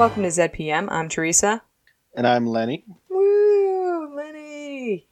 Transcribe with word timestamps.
Welcome 0.00 0.22
to 0.22 0.30
ZPM. 0.30 0.90
I'm 0.90 1.10
Teresa. 1.10 1.60
And 2.14 2.26
I'm 2.26 2.46
Lenny. 2.46 2.86
Woo, 3.10 4.16
Lenny. 4.16 5.06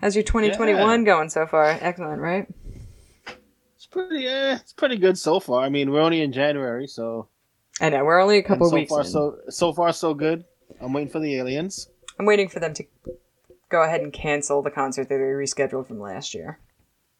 How's 0.00 0.16
your 0.16 0.22
2021 0.22 1.04
going 1.04 1.28
so 1.28 1.46
far? 1.46 1.66
Excellent, 1.66 2.22
right? 2.22 2.48
It's 3.76 3.84
pretty, 3.84 4.26
eh, 4.26 4.54
it's 4.54 4.72
pretty 4.72 4.96
good 4.96 5.18
so 5.18 5.40
far. 5.40 5.62
I 5.62 5.68
mean, 5.68 5.90
we're 5.90 6.00
only 6.00 6.22
in 6.22 6.32
January, 6.32 6.86
so. 6.86 7.28
I 7.82 7.90
know 7.90 8.02
we're 8.02 8.18
only 8.18 8.38
a 8.38 8.42
couple 8.42 8.70
so 8.70 8.76
weeks 8.76 8.88
far, 8.88 9.00
in. 9.00 9.06
so 9.06 9.36
so 9.50 9.74
far 9.74 9.92
so 9.92 10.14
good. 10.14 10.46
I'm 10.80 10.94
waiting 10.94 11.10
for 11.10 11.20
the 11.20 11.36
aliens. 11.36 11.90
I'm 12.18 12.24
waiting 12.24 12.48
for 12.48 12.60
them 12.60 12.72
to 12.72 12.84
go 13.68 13.82
ahead 13.82 14.00
and 14.00 14.10
cancel 14.10 14.62
the 14.62 14.70
concert 14.70 15.10
that 15.10 15.16
they 15.16 15.22
rescheduled 15.22 15.86
from 15.86 16.00
last 16.00 16.32
year. 16.32 16.60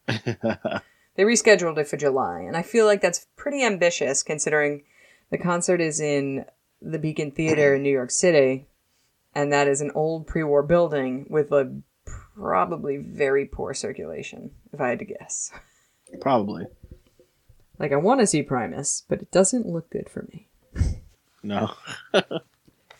They 1.16 1.24
rescheduled 1.24 1.76
it 1.76 1.86
for 1.86 1.98
July, 1.98 2.40
and 2.40 2.56
I 2.56 2.62
feel 2.62 2.86
like 2.86 3.02
that's 3.02 3.26
pretty 3.36 3.62
ambitious 3.62 4.22
considering 4.22 4.84
the 5.30 5.38
concert 5.38 5.80
is 5.80 6.00
in 6.00 6.44
the 6.82 6.98
Beacon 6.98 7.30
Theater 7.30 7.74
in 7.74 7.82
New 7.82 7.92
York 7.92 8.10
City, 8.10 8.66
and 9.34 9.52
that 9.52 9.68
is 9.68 9.80
an 9.80 9.92
old 9.94 10.26
pre-war 10.26 10.62
building 10.62 11.26
with 11.28 11.52
a 11.52 11.80
probably 12.36 12.96
very 12.96 13.44
poor 13.44 13.74
circulation, 13.74 14.50
if 14.72 14.80
I 14.80 14.88
had 14.88 14.98
to 15.00 15.04
guess. 15.04 15.52
Probably 16.20 16.66
Like 17.78 17.92
I 17.92 17.96
want 17.96 18.20
to 18.20 18.26
see 18.26 18.42
Primus, 18.42 19.04
but 19.08 19.20
it 19.20 19.30
doesn't 19.30 19.66
look 19.66 19.90
good 19.90 20.08
for 20.08 20.26
me. 20.32 20.48
no. 21.42 21.72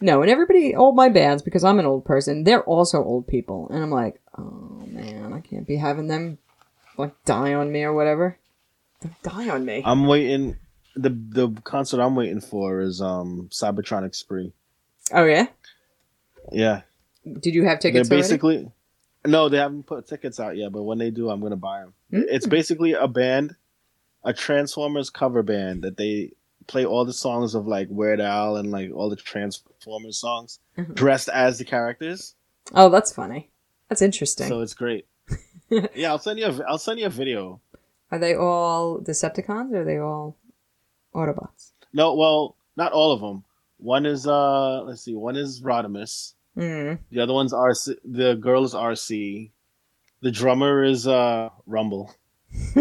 No, 0.02 0.22
and 0.22 0.30
everybody, 0.30 0.74
all 0.74 0.92
my 0.92 1.10
bands, 1.10 1.42
because 1.42 1.62
I'm 1.62 1.78
an 1.78 1.84
old 1.84 2.06
person, 2.06 2.44
they're 2.44 2.64
also 2.64 3.04
old 3.04 3.26
people, 3.26 3.68
and 3.70 3.82
I'm 3.82 3.90
like, 3.90 4.18
oh 4.38 4.82
man, 4.86 5.34
I 5.34 5.40
can't 5.40 5.66
be 5.66 5.76
having 5.76 6.06
them 6.08 6.38
like 6.96 7.12
die 7.24 7.52
on 7.52 7.70
me 7.70 7.82
or 7.82 7.92
whatever. 7.92 8.38
Don't 9.02 9.22
die 9.22 9.50
on 9.50 9.64
me. 9.64 9.82
I'm 9.84 10.06
waiting. 10.06 10.56
The 11.00 11.10
the 11.10 11.48
concert 11.64 12.00
I'm 12.00 12.14
waiting 12.16 12.40
for 12.40 12.80
is 12.80 13.00
um 13.00 13.48
Cybertronic 13.50 14.14
Spree. 14.14 14.52
oh 15.12 15.24
yeah, 15.24 15.46
Yeah, 16.52 16.82
did 17.40 17.54
you 17.54 17.64
have 17.64 17.80
they're 17.80 17.92
tickets 17.92 18.10
already? 18.10 18.22
basically. 18.22 18.72
No, 19.26 19.48
they 19.48 19.58
haven't 19.58 19.84
put 19.86 20.06
tickets 20.06 20.40
out 20.40 20.56
yet, 20.56 20.72
but 20.72 20.82
when 20.82 20.98
they 20.98 21.10
do, 21.10 21.28
I'm 21.30 21.40
gonna 21.40 21.56
buy 21.56 21.80
them. 21.80 21.92
Mm. 22.12 22.24
It's 22.28 22.46
basically 22.46 22.92
a 22.92 23.06
band, 23.06 23.54
a 24.24 24.32
Transformers 24.32 25.10
cover 25.10 25.42
band 25.42 25.82
that 25.82 25.96
they 25.96 26.32
play 26.66 26.84
all 26.86 27.04
the 27.04 27.12
songs 27.12 27.54
of 27.54 27.66
like 27.66 27.88
Weird 27.90 28.20
Al 28.20 28.56
and 28.56 28.70
like 28.70 28.90
all 28.94 29.10
the 29.10 29.16
Transformers 29.16 30.18
songs, 30.18 30.58
Mhm. 30.78 30.94
dressed 30.94 31.28
as 31.28 31.58
the 31.58 31.64
characters. 31.64 32.34
Oh, 32.74 32.88
that's 32.88 33.12
funny. 33.12 33.50
That's 33.88 34.02
interesting. 34.02 34.48
So 34.48 34.60
it's 34.60 34.74
great. 34.74 35.06
yeah, 35.94 36.10
I'll 36.10 36.18
send 36.18 36.38
you. 36.38 36.46
A, 36.46 36.64
I'll 36.68 36.78
send 36.78 36.98
you 37.00 37.06
a 37.06 37.10
video. 37.10 37.60
are 38.10 38.18
they 38.18 38.34
all 38.34 39.00
Decepticons 39.00 39.72
or 39.72 39.82
are 39.82 39.84
they 39.84 39.98
all 39.98 40.36
Autobots? 41.14 41.72
No, 41.92 42.14
well, 42.14 42.56
not 42.76 42.92
all 42.92 43.12
of 43.12 43.20
them. 43.20 43.44
One 43.78 44.06
is 44.06 44.26
uh, 44.26 44.82
let's 44.82 45.02
see. 45.02 45.14
One 45.14 45.36
is 45.36 45.60
Rodimus. 45.62 46.34
Mm. 46.56 46.98
The 47.10 47.20
other 47.20 47.32
one's 47.32 47.52
RC. 47.52 47.96
The 48.04 48.34
girl 48.34 48.64
is 48.64 48.74
RC. 48.74 49.50
The 50.22 50.30
drummer 50.30 50.84
is 50.84 51.06
uh 51.06 51.48
Rumble. 51.66 52.14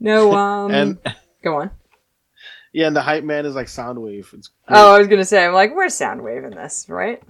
no, 0.00 0.32
um, 0.36 0.70
and 0.70 0.98
go 1.42 1.56
on. 1.56 1.70
yeah, 2.72 2.86
and 2.86 2.94
the 2.96 3.02
hype 3.02 3.24
man 3.24 3.46
is 3.46 3.54
like 3.54 3.66
Soundwave. 3.66 4.32
It's 4.34 4.50
Oh, 4.68 4.94
I 4.94 4.98
was 4.98 5.08
gonna 5.08 5.24
say, 5.24 5.44
I'm 5.44 5.52
like, 5.54 5.74
where's 5.74 5.94
Soundwave 5.94 6.44
in 6.44 6.50
this, 6.56 6.86
right? 6.88 7.22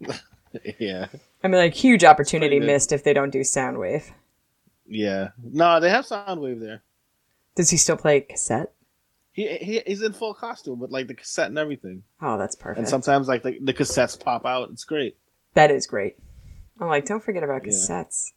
yeah, 0.80 1.06
I 1.44 1.48
mean, 1.48 1.60
like, 1.60 1.74
huge 1.74 2.04
opportunity 2.04 2.58
missed 2.58 2.92
if 2.92 3.04
they 3.04 3.12
don't 3.12 3.30
do 3.30 3.40
Soundwave. 3.40 4.10
yeah. 4.86 5.28
No, 5.42 5.78
they 5.80 5.90
have 5.90 6.04
Soundwave 6.06 6.60
there. 6.60 6.82
Does 7.54 7.70
he 7.70 7.76
still 7.76 7.96
play 7.96 8.22
cassette? 8.22 8.72
He, 9.32 9.48
he 9.56 9.80
he's 9.86 10.02
in 10.02 10.12
full 10.12 10.34
costume 10.34 10.78
with 10.78 10.90
like 10.90 11.06
the 11.08 11.14
cassette 11.14 11.48
and 11.48 11.58
everything. 11.58 12.02
Oh, 12.20 12.36
that's 12.38 12.54
perfect. 12.54 12.78
And 12.80 12.88
sometimes 12.88 13.28
like 13.28 13.42
the, 13.42 13.58
the 13.62 13.72
cassettes 13.72 14.18
pop 14.22 14.44
out. 14.44 14.68
It's 14.70 14.84
great. 14.84 15.16
That 15.54 15.70
is 15.70 15.86
great. 15.86 16.16
I'm 16.80 16.88
like, 16.88 17.06
don't 17.06 17.22
forget 17.24 17.42
about 17.42 17.64
Yeah. 17.64 17.70
cassettes. 17.72 18.32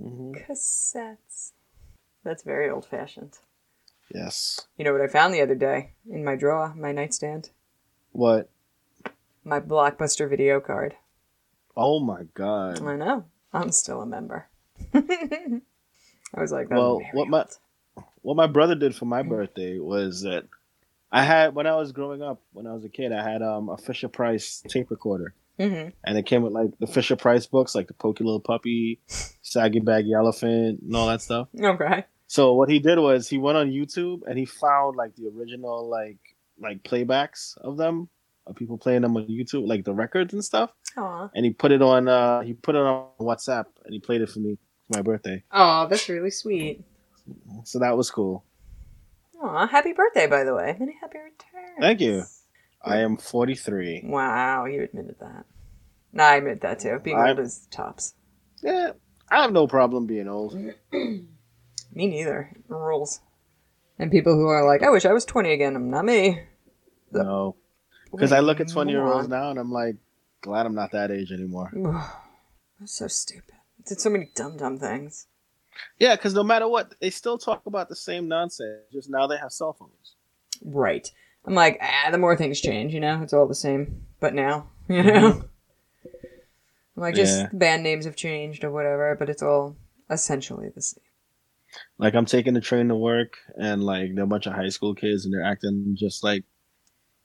hmm 0.00 0.32
Cassettes. 0.32 1.52
That's 2.24 2.42
very 2.44 2.70
old 2.70 2.86
fashioned. 2.86 3.38
Yes. 4.14 4.66
You 4.76 4.84
know 4.84 4.92
what 4.92 5.00
I 5.02 5.06
found 5.06 5.34
the 5.34 5.40
other 5.42 5.54
day 5.54 5.92
in 6.10 6.24
my 6.24 6.36
drawer, 6.36 6.72
my 6.76 6.92
nightstand? 6.92 7.50
What? 8.12 8.48
My 9.44 9.58
Blockbuster 9.60 10.28
video 10.30 10.60
card. 10.60 10.94
Oh 11.76 11.98
my 12.00 12.24
god. 12.34 12.82
I 12.82 12.96
know. 12.96 13.24
I'm 13.52 13.70
still 13.72 14.00
a 14.02 14.06
member. 14.06 14.48
I 14.94 15.60
was 16.40 16.52
like, 16.52 16.68
that's 16.68 16.78
Well, 16.78 17.00
what 17.12 17.28
my- 17.28 17.38
old. 17.40 17.58
What 18.22 18.36
my 18.36 18.46
brother 18.46 18.74
did 18.74 18.94
for 18.94 19.04
my 19.04 19.22
birthday 19.22 19.78
was 19.78 20.22
that 20.22 20.44
I 21.10 21.22
had 21.22 21.54
when 21.54 21.66
I 21.66 21.76
was 21.76 21.92
growing 21.92 22.22
up, 22.22 22.40
when 22.52 22.66
I 22.66 22.72
was 22.72 22.84
a 22.84 22.88
kid, 22.88 23.12
I 23.12 23.22
had 23.22 23.42
um 23.42 23.68
a 23.68 23.76
Fisher 23.76 24.08
Price 24.08 24.62
tape 24.68 24.90
recorder, 24.90 25.34
Mhm. 25.58 25.92
and 26.04 26.16
it 26.18 26.24
came 26.24 26.42
with 26.42 26.52
like 26.54 26.70
the 26.78 26.86
Fisher 26.86 27.16
Price 27.16 27.46
books, 27.46 27.74
like 27.74 27.86
the 27.88 27.94
Pokey 27.94 28.24
Little 28.24 28.40
Puppy, 28.40 29.00
Saggy 29.42 29.80
Baggy 29.80 30.12
Elephant, 30.14 30.80
and 30.82 30.96
all 30.96 31.06
that 31.08 31.20
stuff. 31.20 31.48
Okay. 31.60 32.04
So 32.28 32.54
what 32.54 32.70
he 32.70 32.78
did 32.78 32.98
was 32.98 33.28
he 33.28 33.36
went 33.36 33.58
on 33.58 33.70
YouTube 33.70 34.22
and 34.26 34.38
he 34.38 34.46
found 34.46 34.96
like 34.96 35.14
the 35.16 35.28
original 35.28 35.86
like 35.88 36.16
like 36.58 36.82
playbacks 36.82 37.58
of 37.58 37.76
them, 37.76 38.08
of 38.46 38.56
people 38.56 38.78
playing 38.78 39.02
them 39.02 39.16
on 39.16 39.26
YouTube, 39.26 39.66
like 39.68 39.84
the 39.84 39.92
records 39.92 40.32
and 40.32 40.42
stuff, 40.44 40.70
Aw. 40.96 41.28
and 41.34 41.44
he 41.44 41.50
put 41.52 41.72
it 41.72 41.82
on 41.82 42.08
uh 42.08 42.40
he 42.40 42.54
put 42.54 42.74
it 42.74 42.80
on 42.80 43.08
WhatsApp 43.20 43.66
and 43.84 43.92
he 43.92 44.00
played 44.00 44.22
it 44.22 44.30
for 44.30 44.38
me 44.40 44.56
for 44.90 44.96
my 44.98 45.02
birthday. 45.02 45.42
Oh, 45.52 45.86
that's 45.88 46.08
really 46.08 46.30
sweet. 46.30 46.82
So 47.64 47.78
that 47.80 47.96
was 47.96 48.10
cool. 48.10 48.44
Aw, 49.42 49.66
happy 49.66 49.92
birthday, 49.92 50.26
by 50.26 50.44
the 50.44 50.54
way. 50.54 50.76
Many 50.78 50.96
happy 51.00 51.18
returns. 51.18 51.78
Thank 51.80 52.00
you. 52.00 52.24
I 52.84 52.98
am 52.98 53.16
43. 53.16 54.02
Wow, 54.04 54.64
you 54.66 54.82
admitted 54.82 55.16
that. 55.20 55.44
Nah, 56.12 56.24
I 56.24 56.36
admit 56.36 56.60
that 56.62 56.80
too. 56.80 56.98
Being 57.02 57.16
I'm- 57.18 57.30
old 57.30 57.38
is 57.40 57.66
tops. 57.70 58.14
Yeah, 58.62 58.92
I 59.30 59.42
have 59.42 59.52
no 59.52 59.66
problem 59.66 60.06
being 60.06 60.28
old. 60.28 60.54
Me 60.92 61.26
neither. 61.94 62.56
Rules. 62.68 63.20
And 63.98 64.10
people 64.10 64.34
who 64.34 64.46
are 64.46 64.64
like, 64.64 64.82
I 64.82 64.90
wish 64.90 65.04
I 65.04 65.12
was 65.12 65.24
20 65.24 65.52
again. 65.52 65.76
I'm 65.76 65.90
not 65.90 66.04
me. 66.04 66.40
No, 67.12 67.56
because 68.10 68.32
I 68.32 68.40
look 68.40 68.60
at 68.60 68.68
20 68.68 68.90
year 68.90 69.04
olds 69.06 69.28
now 69.28 69.50
and 69.50 69.58
I'm 69.58 69.70
like, 69.70 69.96
glad 70.40 70.64
I'm 70.66 70.74
not 70.74 70.92
that 70.92 71.10
age 71.10 71.30
anymore. 71.30 71.70
That's 72.80 72.94
so 72.94 73.06
stupid. 73.06 73.54
Did 73.86 74.00
so 74.00 74.08
many 74.10 74.30
dumb, 74.34 74.56
dumb 74.56 74.78
things. 74.78 75.26
Yeah, 75.98 76.16
because 76.16 76.34
no 76.34 76.42
matter 76.42 76.68
what, 76.68 76.94
they 77.00 77.10
still 77.10 77.38
talk 77.38 77.66
about 77.66 77.88
the 77.88 77.96
same 77.96 78.28
nonsense. 78.28 78.82
Just 78.92 79.08
now 79.10 79.26
they 79.26 79.36
have 79.38 79.52
cell 79.52 79.72
phones. 79.72 80.14
Right. 80.64 81.10
I'm 81.44 81.54
like, 81.54 81.78
ah, 81.80 82.10
the 82.10 82.18
more 82.18 82.36
things 82.36 82.60
change, 82.60 82.94
you 82.94 83.00
know, 83.00 83.20
it's 83.22 83.32
all 83.32 83.48
the 83.48 83.54
same. 83.54 84.02
But 84.20 84.34
now, 84.34 84.68
you 84.88 85.02
know? 85.02 85.44
I'm 86.04 87.02
like, 87.02 87.14
just 87.14 87.40
Yeah. 87.40 87.48
band 87.52 87.82
names 87.82 88.04
have 88.04 88.16
changed 88.16 88.64
or 88.64 88.70
whatever, 88.70 89.16
but 89.18 89.28
it's 89.30 89.42
all 89.42 89.76
essentially 90.10 90.68
the 90.68 90.82
same. 90.82 91.02
Like 91.98 92.14
I'm 92.14 92.26
taking 92.26 92.52
the 92.54 92.60
train 92.60 92.88
to 92.88 92.94
work 92.94 93.38
and 93.56 93.82
like 93.82 94.14
there 94.14 94.22
are 94.22 94.24
a 94.24 94.28
bunch 94.28 94.46
of 94.46 94.52
high 94.52 94.68
school 94.68 94.94
kids 94.94 95.24
and 95.24 95.32
they're 95.32 95.42
acting 95.44 95.96
just 95.98 96.22
like 96.22 96.44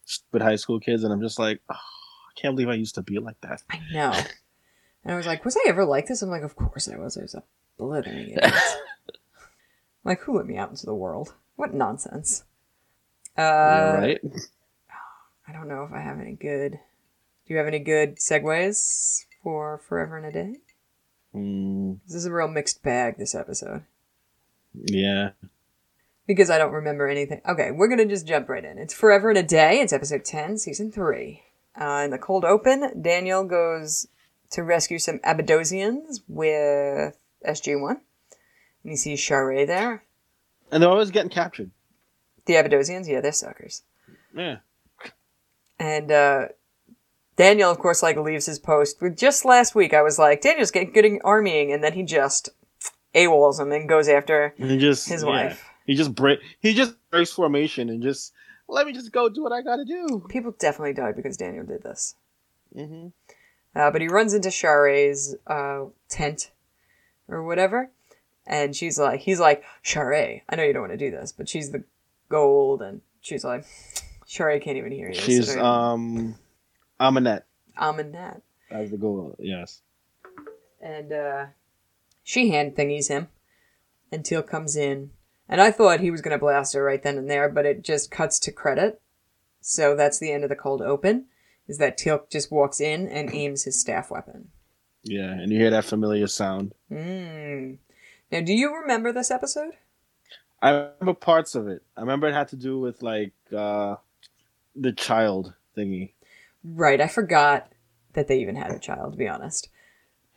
stupid 0.05 0.41
high 0.41 0.55
school 0.55 0.79
kids, 0.79 1.03
and 1.03 1.11
I'm 1.11 1.21
just 1.21 1.37
like, 1.37 1.59
oh, 1.69 1.75
I 1.75 2.39
can't 2.39 2.55
believe 2.55 2.69
I 2.69 2.75
used 2.75 2.95
to 2.95 3.01
be 3.01 3.19
like 3.19 3.35
that. 3.41 3.61
I 3.69 3.81
know. 3.91 4.13
And 5.03 5.13
I 5.13 5.17
was 5.17 5.27
like, 5.27 5.43
was 5.43 5.57
I 5.57 5.67
ever 5.67 5.83
like 5.83 6.07
this? 6.07 6.21
I'm 6.21 6.29
like, 6.29 6.43
of 6.43 6.55
course 6.55 6.87
I 6.87 6.95
was. 6.97 7.17
I 7.17 7.21
was 7.23 7.35
a 7.35 7.43
blithering 7.77 8.29
idiot. 8.31 8.53
like, 10.03 10.21
who 10.21 10.37
let 10.37 10.45
me 10.47 10.57
out 10.57 10.69
into 10.69 10.85
the 10.85 10.93
world? 10.95 11.33
What 11.55 11.73
nonsense. 11.73 12.43
Uh, 13.37 13.41
right? 13.99 14.19
I 15.47 15.53
don't 15.53 15.67
know 15.67 15.83
if 15.83 15.93
I 15.93 16.01
have 16.01 16.19
any 16.19 16.33
good. 16.33 16.71
Do 16.73 17.53
you 17.53 17.57
have 17.57 17.67
any 17.67 17.79
good 17.79 18.17
segues 18.17 19.25
for 19.43 19.77
Forever 19.87 20.17
in 20.17 20.25
a 20.25 20.31
Day? 20.31 20.55
Mm, 21.35 21.99
This 22.05 22.15
is 22.15 22.25
a 22.25 22.33
real 22.33 22.47
mixed 22.47 22.83
bag, 22.83 23.17
this 23.17 23.35
episode. 23.35 23.83
yeah. 24.73 25.29
Because 26.25 26.49
I 26.49 26.57
don't 26.57 26.73
remember 26.73 27.07
anything. 27.07 27.39
Okay, 27.47 27.71
we're 27.71 27.87
going 27.87 27.99
to 27.99 28.05
just 28.05 28.27
jump 28.27 28.49
right 28.49 28.65
in. 28.65 28.77
It's 28.77 28.93
Forever 28.93 29.31
in 29.31 29.37
a 29.37 29.43
Day. 29.43 29.79
It's 29.79 29.93
episode 29.93 30.25
10, 30.25 30.57
season 30.57 30.91
3. 30.91 31.41
Uh, 31.79 32.01
in 32.03 32.11
the 32.11 32.17
cold 32.17 32.43
open, 32.43 33.01
Daniel 33.01 33.45
goes 33.45 34.07
to 34.51 34.61
rescue 34.63 34.99
some 34.99 35.19
Abadosians 35.19 36.19
with 36.27 37.15
SG1. 37.45 37.91
And 37.91 37.99
he 38.83 38.95
sees 38.95 39.19
Sha're 39.19 39.65
there. 39.65 40.03
And 40.71 40.81
they're 40.81 40.89
always 40.89 41.11
getting 41.11 41.29
captured. 41.29 41.71
The 42.45 42.53
Abadosians, 42.53 43.07
yeah, 43.07 43.21
they're 43.21 43.31
suckers. 43.31 43.83
Yeah. 44.35 44.57
And 45.79 46.11
uh, 46.11 46.47
Daniel, 47.35 47.69
of 47.69 47.79
course, 47.79 48.01
like 48.01 48.17
leaves 48.17 48.45
his 48.45 48.59
post. 48.59 48.97
Just 49.15 49.45
last 49.45 49.75
week, 49.75 49.93
I 49.93 50.01
was 50.01 50.17
like, 50.17 50.41
Daniel's 50.41 50.71
getting 50.71 50.91
good 50.91 51.05
at 51.05 51.21
armying, 51.23 51.71
and 51.71 51.83
then 51.83 51.93
he 51.93 52.03
just 52.03 52.49
AWOLs 53.13 53.59
him 53.59 53.71
and 53.71 53.87
goes 53.87 54.07
after 54.07 54.53
And 54.57 54.79
just 54.79 55.07
his 55.07 55.23
yeah. 55.23 55.29
wife. 55.29 55.65
He 55.85 55.95
just 55.95 56.13
break. 56.15 56.39
He 56.59 56.73
just 56.73 56.95
breaks 57.11 57.31
formation 57.31 57.89
and 57.89 58.03
just 58.03 58.33
let 58.67 58.85
me 58.85 58.93
just 58.93 59.11
go 59.11 59.29
do 59.29 59.43
what 59.43 59.51
I 59.53 59.61
gotta 59.61 59.85
do. 59.85 60.25
People 60.29 60.53
definitely 60.59 60.93
died 60.93 61.15
because 61.15 61.37
Daniel 61.37 61.65
did 61.65 61.83
this. 61.83 62.15
hmm 62.73 63.07
Uh, 63.75 63.91
but 63.91 64.01
he 64.01 64.07
runs 64.07 64.33
into 64.33 64.49
Sha're's 64.49 65.35
uh, 65.47 65.85
tent 66.09 66.51
or 67.27 67.43
whatever, 67.43 67.91
and 68.45 68.75
she's 68.75 68.97
like, 68.99 69.21
he's 69.21 69.39
like, 69.39 69.63
Sha're, 69.81 70.41
I 70.49 70.55
know 70.55 70.63
you 70.63 70.73
don't 70.73 70.81
want 70.87 70.93
to 70.93 70.97
do 70.97 71.11
this, 71.11 71.31
but 71.31 71.47
she's 71.49 71.71
the 71.71 71.83
Goa'uld, 72.29 72.81
and 72.81 73.01
she's 73.21 73.43
like, 73.43 73.65
Sherry 74.25 74.59
can't 74.59 74.77
even 74.77 74.91
hear 74.91 75.07
you. 75.09 75.15
so 75.15 75.21
She's 75.21 75.53
don't- 75.55 75.63
um, 75.65 76.35
Amaunet. 76.99 77.43
I'm 77.77 77.99
in 77.99 78.11
that. 78.13 78.41
As 78.71 78.91
the 78.91 78.97
Goa'uld, 78.97 79.35
yes. 79.39 79.81
And 80.81 81.11
uh, 81.13 81.45
she 82.23 82.49
hand 82.49 82.75
thingies 82.75 83.07
him. 83.07 83.27
And 84.11 84.23
Teal'c 84.23 84.47
comes 84.47 84.75
in. 84.75 85.11
And 85.49 85.61
I 85.61 85.71
thought 85.71 85.99
he 86.01 86.11
was 86.11 86.21
going 86.21 86.31
to 86.33 86.37
blast 86.39 86.73
her 86.73 86.83
right 86.83 87.01
then 87.01 87.17
and 87.17 87.29
there, 87.29 87.47
but 87.49 87.65
it 87.65 87.83
just 87.83 88.11
cuts 88.11 88.37
to 88.39 88.51
credit. 88.51 89.01
So 89.61 89.95
that's 89.95 90.19
the 90.19 90.31
end 90.31 90.43
of 90.43 90.49
the 90.49 90.55
cold 90.55 90.81
open. 90.81 91.25
Is 91.67 91.77
that 91.77 91.97
Teal'c 91.97 92.29
just 92.29 92.51
walks 92.51 92.79
in 92.81 93.07
and 93.07 93.33
aims 93.33 93.63
his 93.63 93.79
staff 93.79 94.09
weapon. 94.11 94.49
Yeah, 95.07 95.31
and 95.31 95.51
you 95.51 95.59
hear 95.59 95.71
that 95.71 95.85
familiar 95.85 96.27
sound. 96.27 96.73
Mm. 96.91 97.77
Now, 98.31 98.41
do 98.41 98.53
you 98.53 98.75
remember 98.75 99.11
this 99.11 99.31
episode? 99.31 99.73
I 100.61 100.71
remember 100.71 101.13
parts 101.13 101.55
of 101.55 101.67
it. 101.67 101.83
I 101.95 102.01
remember 102.01 102.27
it 102.27 102.33
had 102.33 102.49
to 102.49 102.55
do 102.55 102.79
with 102.79 103.01
like 103.01 103.33
uh 103.55 103.95
the 104.75 104.91
child 104.91 105.53
thingy. 105.75 106.11
Right, 106.63 106.99
I 106.99 107.07
forgot 107.07 107.71
that 108.13 108.27
they 108.27 108.39
even 108.39 108.55
had 108.55 108.71
a 108.71 108.79
child, 108.79 109.13
to 109.13 109.17
be 109.17 109.27
honest. 109.27 109.69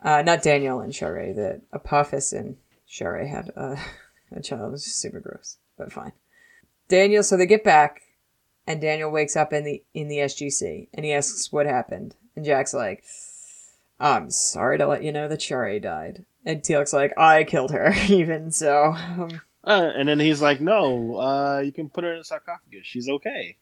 Uh, 0.02 0.22
not 0.22 0.42
Daniel 0.42 0.80
and 0.80 0.94
Sherry, 0.94 1.32
that 1.32 1.62
Apophis 1.72 2.32
and 2.32 2.56
Sherry 2.86 3.28
had 3.28 3.50
uh, 3.56 3.76
a 4.32 4.40
child. 4.40 4.68
It 4.68 4.72
was 4.72 4.84
just 4.84 5.00
super 5.00 5.20
gross, 5.20 5.58
but 5.76 5.92
fine. 5.92 6.12
Daniel, 6.88 7.22
so 7.22 7.36
they 7.36 7.46
get 7.46 7.64
back, 7.64 8.02
and 8.66 8.80
Daniel 8.80 9.10
wakes 9.10 9.36
up 9.36 9.52
in 9.52 9.64
the 9.64 9.82
in 9.94 10.08
the 10.08 10.18
SGC, 10.18 10.88
and 10.94 11.04
he 11.04 11.12
asks 11.12 11.52
what 11.52 11.66
happened, 11.66 12.14
and 12.36 12.44
Jack's 12.44 12.74
like, 12.74 13.04
"I'm 14.00 14.30
sorry 14.30 14.78
to 14.78 14.86
let 14.86 15.04
you 15.04 15.12
know 15.12 15.28
that 15.28 15.42
Sherry 15.42 15.78
died," 15.78 16.24
and 16.44 16.62
Teal'c's 16.62 16.92
like, 16.92 17.12
"I 17.16 17.44
killed 17.44 17.70
her, 17.70 17.92
even 18.08 18.50
so." 18.50 18.94
Um, 18.96 19.40
Uh, 19.62 19.92
and 19.94 20.08
then 20.08 20.18
he's 20.18 20.40
like, 20.40 20.60
"No, 20.60 21.16
uh, 21.16 21.60
you 21.64 21.70
can 21.70 21.90
put 21.90 22.02
her 22.04 22.14
in 22.14 22.20
a 22.20 22.24
sarcophagus. 22.24 22.86
She's 22.86 23.08
okay." 23.08 23.56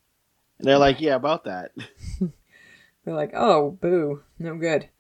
And 0.58 0.67
they're 0.69 0.79
like, 0.79 1.00
"Yeah, 1.00 1.17
about 1.17 1.44
that." 1.44 1.73
They're 3.05 3.17
like, 3.17 3.32
oh, 3.32 3.70
boo, 3.70 4.23
no 4.38 4.55
good. 4.56 4.90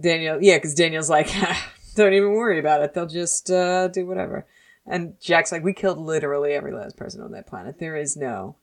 Daniel, 0.00 0.38
yeah, 0.42 0.56
because 0.56 0.74
Daniel's 0.74 1.10
like, 1.10 1.28
don't 1.96 2.14
even 2.14 2.32
worry 2.32 2.58
about 2.58 2.80
it. 2.82 2.94
They'll 2.94 3.06
just 3.06 3.50
uh, 3.50 3.88
do 3.88 4.06
whatever. 4.06 4.46
And 4.86 5.20
Jack's 5.20 5.52
like, 5.52 5.62
we 5.62 5.74
killed 5.74 5.98
literally 5.98 6.54
every 6.54 6.72
last 6.72 6.96
person 6.96 7.20
on 7.20 7.32
that 7.32 7.46
planet. 7.46 7.78
There 7.78 7.94
is 7.94 8.16
no, 8.16 8.56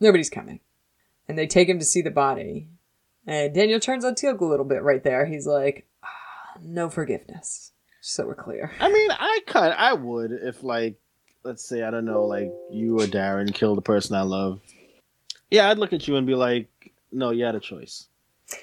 nobody's 0.00 0.28
coming. 0.28 0.60
And 1.26 1.38
they 1.38 1.46
take 1.46 1.66
him 1.66 1.78
to 1.78 1.84
see 1.86 2.02
the 2.02 2.10
body. 2.10 2.68
And 3.26 3.52
Daniel 3.54 3.80
turns 3.80 4.04
on 4.04 4.14
Teal'c 4.14 4.40
a 4.40 4.44
little 4.44 4.64
bit 4.64 4.82
right 4.82 5.02
there. 5.02 5.26
He's 5.26 5.46
like, 5.46 5.86
ah, 6.04 6.58
no 6.62 6.88
forgiveness. 6.88 7.72
So 8.00 8.26
we're 8.26 8.36
clear. 8.36 8.70
I 8.78 8.88
mean, 8.90 9.10
I 9.10 9.40
kind, 9.46 9.74
I 9.76 9.92
would 9.92 10.30
if 10.30 10.62
like, 10.62 10.96
let's 11.42 11.68
say, 11.68 11.82
I 11.82 11.90
don't 11.90 12.04
know, 12.04 12.24
like 12.24 12.52
you 12.70 13.00
or 13.00 13.06
Darren 13.06 13.52
killed 13.52 13.78
the 13.78 13.82
person 13.82 14.14
I 14.14 14.22
love. 14.22 14.60
Yeah, 15.50 15.68
I'd 15.68 15.78
look 15.78 15.92
at 15.92 16.06
you 16.06 16.16
and 16.16 16.26
be 16.26 16.34
like, 16.34 16.68
"No, 17.12 17.30
you 17.30 17.44
had 17.44 17.54
a 17.54 17.60
choice." 17.60 18.08
Yeah, 18.50 18.56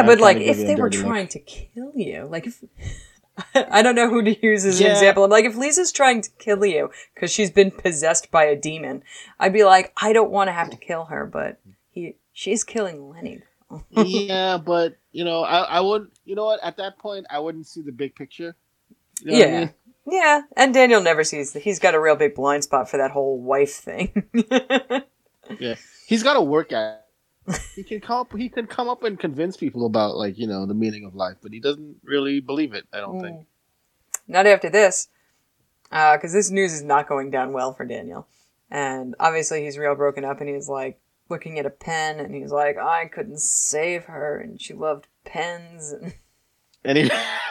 Yeah, 0.00 0.02
but 0.02 0.20
like, 0.20 0.36
if 0.38 0.44
give 0.44 0.58
you 0.58 0.64
a 0.64 0.66
they 0.66 0.74
were 0.80 0.88
dirty 0.88 0.98
look. 0.98 1.06
trying 1.06 1.28
to 1.28 1.38
kill 1.40 1.92
you, 1.94 2.28
like 2.30 2.46
if 2.46 2.62
I 3.54 3.82
don't 3.82 3.94
know 3.94 4.08
who 4.08 4.22
to 4.22 4.46
use 4.46 4.64
as 4.64 4.80
an 4.80 4.86
example. 4.86 5.24
I'm 5.24 5.30
like, 5.30 5.44
if 5.44 5.56
Lisa's 5.56 5.92
trying 5.92 6.22
to 6.22 6.30
kill 6.38 6.64
you 6.64 6.90
because 7.14 7.30
she's 7.30 7.50
been 7.50 7.70
possessed 7.70 8.30
by 8.30 8.44
a 8.44 8.56
demon, 8.56 9.02
I'd 9.38 9.52
be 9.52 9.64
like, 9.64 9.92
I 10.00 10.12
don't 10.12 10.30
want 10.30 10.48
to 10.48 10.52
have 10.52 10.70
to 10.70 10.76
kill 10.76 11.04
her, 11.06 11.26
but 11.26 11.60
he 11.90 12.16
she's 12.32 12.64
killing 12.64 13.10
Lenny. 13.10 13.42
Yeah, 13.90 14.58
but 14.58 14.96
you 15.12 15.24
know, 15.24 15.42
I, 15.42 15.62
I 15.62 15.80
would, 15.80 16.10
you 16.24 16.34
know 16.34 16.44
what? 16.44 16.62
At 16.62 16.76
that 16.76 16.98
point, 16.98 17.26
I 17.30 17.38
wouldn't 17.38 17.66
see 17.66 17.82
the 17.82 17.92
big 17.92 18.14
picture. 18.14 18.54
You 19.22 19.32
know 19.32 19.38
what 19.38 19.46
I 19.46 19.50
yeah, 19.50 19.60
mean? 19.60 19.74
yeah, 20.10 20.40
and 20.56 20.74
Daniel 20.74 21.00
never 21.00 21.24
sees. 21.24 21.52
that. 21.52 21.62
He's 21.62 21.78
got 21.78 21.94
a 21.94 22.00
real 22.00 22.16
big 22.16 22.34
blind 22.34 22.64
spot 22.64 22.88
for 22.88 22.96
that 22.98 23.10
whole 23.10 23.40
wife 23.40 23.74
thing. 23.74 24.24
Yeah, 25.60 25.76
he's 26.06 26.22
got 26.22 26.34
to 26.34 26.42
work 26.42 26.72
at. 26.72 27.06
it. 27.48 27.60
He 27.76 27.84
can 27.84 28.00
come 28.00 28.18
up. 28.18 28.36
He 28.36 28.48
can 28.48 28.66
come 28.66 28.88
up 28.88 29.04
and 29.04 29.18
convince 29.18 29.56
people 29.56 29.86
about 29.86 30.16
like 30.16 30.38
you 30.38 30.46
know 30.46 30.66
the 30.66 30.74
meaning 30.74 31.04
of 31.04 31.14
life, 31.14 31.36
but 31.42 31.52
he 31.52 31.60
doesn't 31.60 31.96
really 32.02 32.40
believe 32.40 32.74
it. 32.74 32.86
I 32.92 32.98
don't 32.98 33.20
think. 33.20 33.36
Mm. 33.36 33.46
Not 34.28 34.46
after 34.46 34.68
this, 34.68 35.08
uh, 35.92 36.16
because 36.16 36.32
this 36.32 36.50
news 36.50 36.72
is 36.72 36.82
not 36.82 37.08
going 37.08 37.30
down 37.30 37.52
well 37.52 37.72
for 37.72 37.84
Daniel. 37.84 38.26
And 38.68 39.14
obviously, 39.20 39.62
he's 39.62 39.78
real 39.78 39.94
broken 39.94 40.24
up, 40.24 40.40
and 40.40 40.48
he's 40.48 40.68
like 40.68 40.98
looking 41.28 41.58
at 41.58 41.66
a 41.66 41.70
pen, 41.70 42.20
and 42.20 42.34
he's 42.34 42.52
like, 42.52 42.76
I 42.78 43.06
couldn't 43.06 43.40
save 43.40 44.04
her, 44.04 44.38
and 44.38 44.60
she 44.60 44.74
loved 44.74 45.06
pens. 45.24 45.92
And 45.92 46.14
And 46.84 46.98
he, 46.98 47.10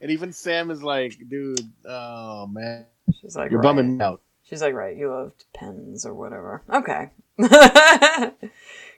and 0.00 0.10
even 0.10 0.32
Sam 0.32 0.70
is 0.70 0.82
like, 0.82 1.16
dude, 1.28 1.60
oh 1.84 2.46
man, 2.46 2.86
she's 3.20 3.36
like, 3.36 3.50
you're 3.50 3.60
right. 3.60 3.74
bumming 3.76 4.00
out. 4.00 4.20
She's 4.44 4.62
like, 4.62 4.74
right, 4.74 4.96
you 4.96 5.10
loved 5.10 5.44
pens 5.54 6.04
or 6.04 6.14
whatever. 6.14 6.62
Okay. 6.72 7.10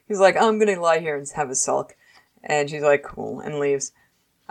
he's 0.08 0.18
like, 0.20 0.36
I'm 0.36 0.58
gonna 0.58 0.80
lie 0.80 0.98
here 0.98 1.16
and 1.16 1.26
have 1.36 1.50
a 1.50 1.54
sulk. 1.54 1.96
And 2.42 2.68
she's 2.70 2.82
like, 2.82 3.02
cool, 3.02 3.40
and 3.40 3.58
leaves. 3.58 3.92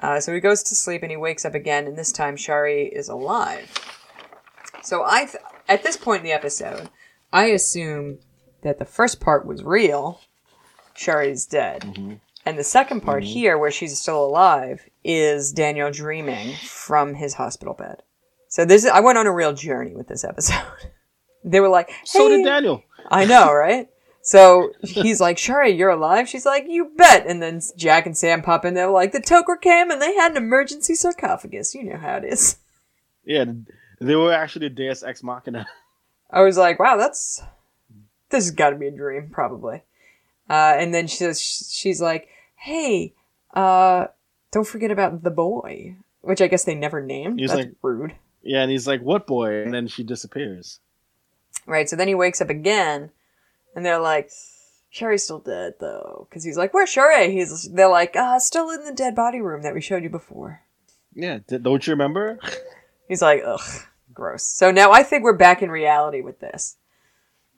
Uh, 0.01 0.19
so 0.19 0.33
he 0.33 0.39
goes 0.41 0.61
to 0.63 0.75
sleep 0.75 1.01
and 1.03 1.11
he 1.11 1.17
wakes 1.17 1.45
up 1.45 1.53
again, 1.53 1.85
and 1.87 1.97
this 1.97 2.11
time 2.11 2.35
Shari 2.35 2.87
is 2.87 3.07
alive. 3.07 3.71
So 4.83 5.03
I, 5.05 5.25
th- 5.25 5.43
at 5.69 5.83
this 5.83 5.95
point 5.97 6.19
in 6.19 6.25
the 6.25 6.33
episode, 6.33 6.89
I 7.31 7.45
assume 7.45 8.19
that 8.65 8.79
the 8.79 8.85
first 8.85 9.21
part 9.21 9.45
was 9.45 9.63
real. 9.63 10.19
Shari's 10.95 11.45
dead. 11.45 11.83
Mhm. 11.83 12.19
And 12.45 12.57
the 12.59 12.63
second 12.63 13.01
part 13.01 13.23
here, 13.23 13.57
where 13.57 13.71
she's 13.71 13.97
still 14.00 14.23
alive, 14.23 14.88
is 15.03 15.51
Daniel 15.53 15.89
dreaming 15.91 16.56
from 16.63 17.13
his 17.15 17.35
hospital 17.35 17.73
bed. 17.73 18.01
So 18.50 18.65
this, 18.65 18.85
I 18.85 19.00
went 19.00 19.17
on 19.17 19.27
a 19.27 19.31
real 19.33 19.53
journey 19.53 19.95
with 19.95 20.07
this 20.09 20.23
episode. 20.25 20.62
They 21.47 21.59
were 21.59 21.69
like, 21.69 21.91
So 22.06 22.27
did 22.27 22.44
Daniel. 22.44 22.81
I 23.12 23.25
know, 23.25 23.53
right? 23.53 23.88
So 24.23 24.71
he's 24.81 25.21
like, 25.21 25.38
Shari, 25.38 25.69
you're 25.69 25.91
alive? 25.91 26.27
She's 26.27 26.44
like, 26.44 26.65
you 26.67 26.91
bet. 26.97 27.27
And 27.27 27.39
then 27.39 27.62
Jack 27.77 28.07
and 28.07 28.17
Sam 28.17 28.41
pop 28.41 28.65
in. 28.65 28.73
They're 28.73 28.89
like, 28.89 29.12
the 29.12 29.19
Tok'ra 29.21 29.62
came 29.62 29.91
and 29.91 30.01
they 30.01 30.15
had 30.15 30.31
an 30.31 30.38
emergency 30.38 30.95
sarcophagus. 30.95 31.75
You 31.75 31.83
know 31.83 31.97
how 31.97 32.15
it 32.15 32.23
is. 32.23 32.57
Yeah, 33.24 33.45
they 34.01 34.15
were 34.15 34.34
actually 34.34 34.69
the 34.69 34.74
Deus 34.75 35.03
Ex 35.03 35.22
Machina. 35.22 35.67
I 36.31 36.41
was 36.41 36.57
like, 36.57 36.79
wow, 36.79 36.98
that's 36.98 37.43
this 38.29 38.46
has 38.46 38.51
got 38.51 38.72
to 38.72 38.75
be 38.75 38.88
a 38.88 38.91
dream, 38.91 39.29
probably. 39.32 39.84
Uh, 40.50 40.75
and 40.77 40.94
then 40.94 41.08
she 41.08 41.17
says, 41.17 41.41
she's 41.41 42.01
like, 42.01 42.27
hey, 42.55 43.13
uh, 43.53 44.08
don't 44.51 44.67
forget 44.67 44.91
about 44.91 45.24
the 45.24 45.32
boy, 45.32 45.96
which 46.22 46.41
I 46.41 46.48
guess 46.48 46.63
they 46.63 46.75
never 46.75 47.01
named. 47.01 47.39
He's 47.39 47.50
that's 47.51 47.65
like- 47.65 47.75
rude, 47.82 48.15
Yeah, 48.44 48.62
and 48.62 48.72
he's 48.72 48.88
like, 48.88 49.01
"What 49.01 49.25
boy?" 49.27 49.63
And 49.63 49.74
then 49.74 49.88
she 49.88 50.03
disappears. 50.03 50.79
right? 51.65 51.89
So 51.89 51.96
then 51.96 52.08
he 52.08 52.15
wakes 52.15 52.41
up 52.41 52.50
again, 52.50 53.10
and 53.75 53.86
they're 53.86 54.00
like, 54.00 54.29
Sherry's 54.89 55.24
still 55.24 55.39
dead 55.39 55.74
though, 55.79 56.27
because 56.29 56.44
he's 56.44 56.58
like, 56.58 56.74
where's 56.74 56.89
Sherry? 56.89 57.32
He's 57.34 57.70
they're 57.72 57.89
like, 57.89 58.15
ah, 58.15 58.38
still 58.38 58.70
in 58.70 58.86
the 58.86 58.94
dead 58.94 59.13
body 59.15 59.41
room 59.41 59.62
that 59.63 59.74
we 59.74 59.82
showed 59.82 60.03
you 60.03 60.10
before. 60.10 60.62
Yeah, 61.13 61.39
d- 61.48 61.58
don't 61.58 61.86
you 61.86 61.91
remember? 61.91 62.39
He's 63.10 63.22
like, 63.22 63.41
ugh, 63.46 63.60
gross. 64.13 64.44
So 64.44 64.72
now 64.72 64.91
I 64.91 65.03
think 65.03 65.24
we're 65.24 65.34
back 65.38 65.62
in 65.62 65.70
reality 65.72 66.22
with 66.22 66.39
this. 66.39 66.77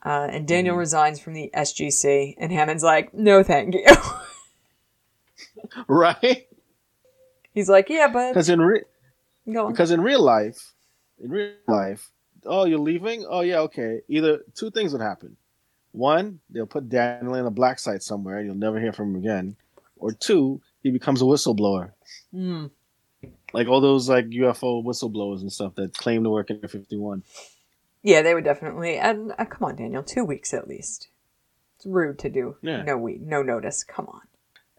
Uh, 0.06 0.28
and 0.32 0.48
Daniel 0.48 0.74
Mm-hmm. 0.74 0.80
resigns 0.80 1.20
from 1.20 1.34
the 1.34 1.50
SGC, 1.56 2.36
and 2.38 2.52
Hammond's 2.52 2.84
like, 2.84 3.14
no, 3.14 3.44
thank 3.44 3.74
you. 3.74 3.86
right? 5.88 6.48
He's 7.54 7.70
like, 7.70 7.90
yeah, 7.90 8.08
but 8.08 8.30
Because 8.30 8.50
in 8.50 8.62
re- 8.62 8.84
because 9.46 9.92
in 9.92 10.02
real 10.02 10.22
life, 10.22 10.74
in 11.24 11.32
real 11.32 11.54
life, 11.68 12.10
oh, 12.46 12.66
you're 12.66 12.80
leaving? 12.80 13.26
Oh, 13.28 13.42
yeah, 13.42 13.60
okay. 13.62 14.02
Either 14.08 14.40
two 14.54 14.70
things 14.72 14.92
would 14.94 15.02
happen. 15.02 15.38
One, 15.94 16.40
they'll 16.50 16.68
put 16.68 16.90
Daniel 16.90 17.34
in 17.36 17.46
a 17.46 17.50
black 17.52 17.80
site 17.80 18.04
somewhere, 18.04 18.38
and 18.38 18.46
you'll 18.46 18.56
never 18.56 18.80
hear 18.80 18.94
from 18.94 19.16
him 19.16 19.22
again. 19.22 19.56
Or 19.96 20.12
two, 20.12 20.62
he 20.84 20.92
becomes 20.92 21.22
a 21.22 21.26
whistleblower, 21.26 21.92
Mm. 22.36 22.70
like 23.54 23.68
all 23.68 23.82
those 23.82 24.08
like 24.10 24.26
UFO 24.28 24.84
whistleblowers 24.84 25.42
and 25.42 25.52
stuff 25.52 25.74
that 25.76 25.98
claim 25.98 26.24
to 26.24 26.30
work 26.30 26.50
in 26.52 26.58
Area 26.58 26.68
51. 26.68 27.24
Yeah, 28.04 28.22
they 28.22 28.34
would 28.34 28.44
definitely. 28.44 28.98
And 28.98 29.34
uh, 29.38 29.46
come 29.46 29.68
on, 29.68 29.76
Daniel, 29.76 30.04
two 30.04 30.24
weeks 30.24 30.54
at 30.54 30.68
least. 30.68 31.10
It's 31.78 31.86
rude 31.86 32.20
to 32.20 32.30
do. 32.30 32.56
Yeah. 32.62 32.84
No 32.84 32.98
we 32.98 33.18
no 33.22 33.44
notice. 33.44 33.84
Come 33.84 34.08
on. 34.08 34.22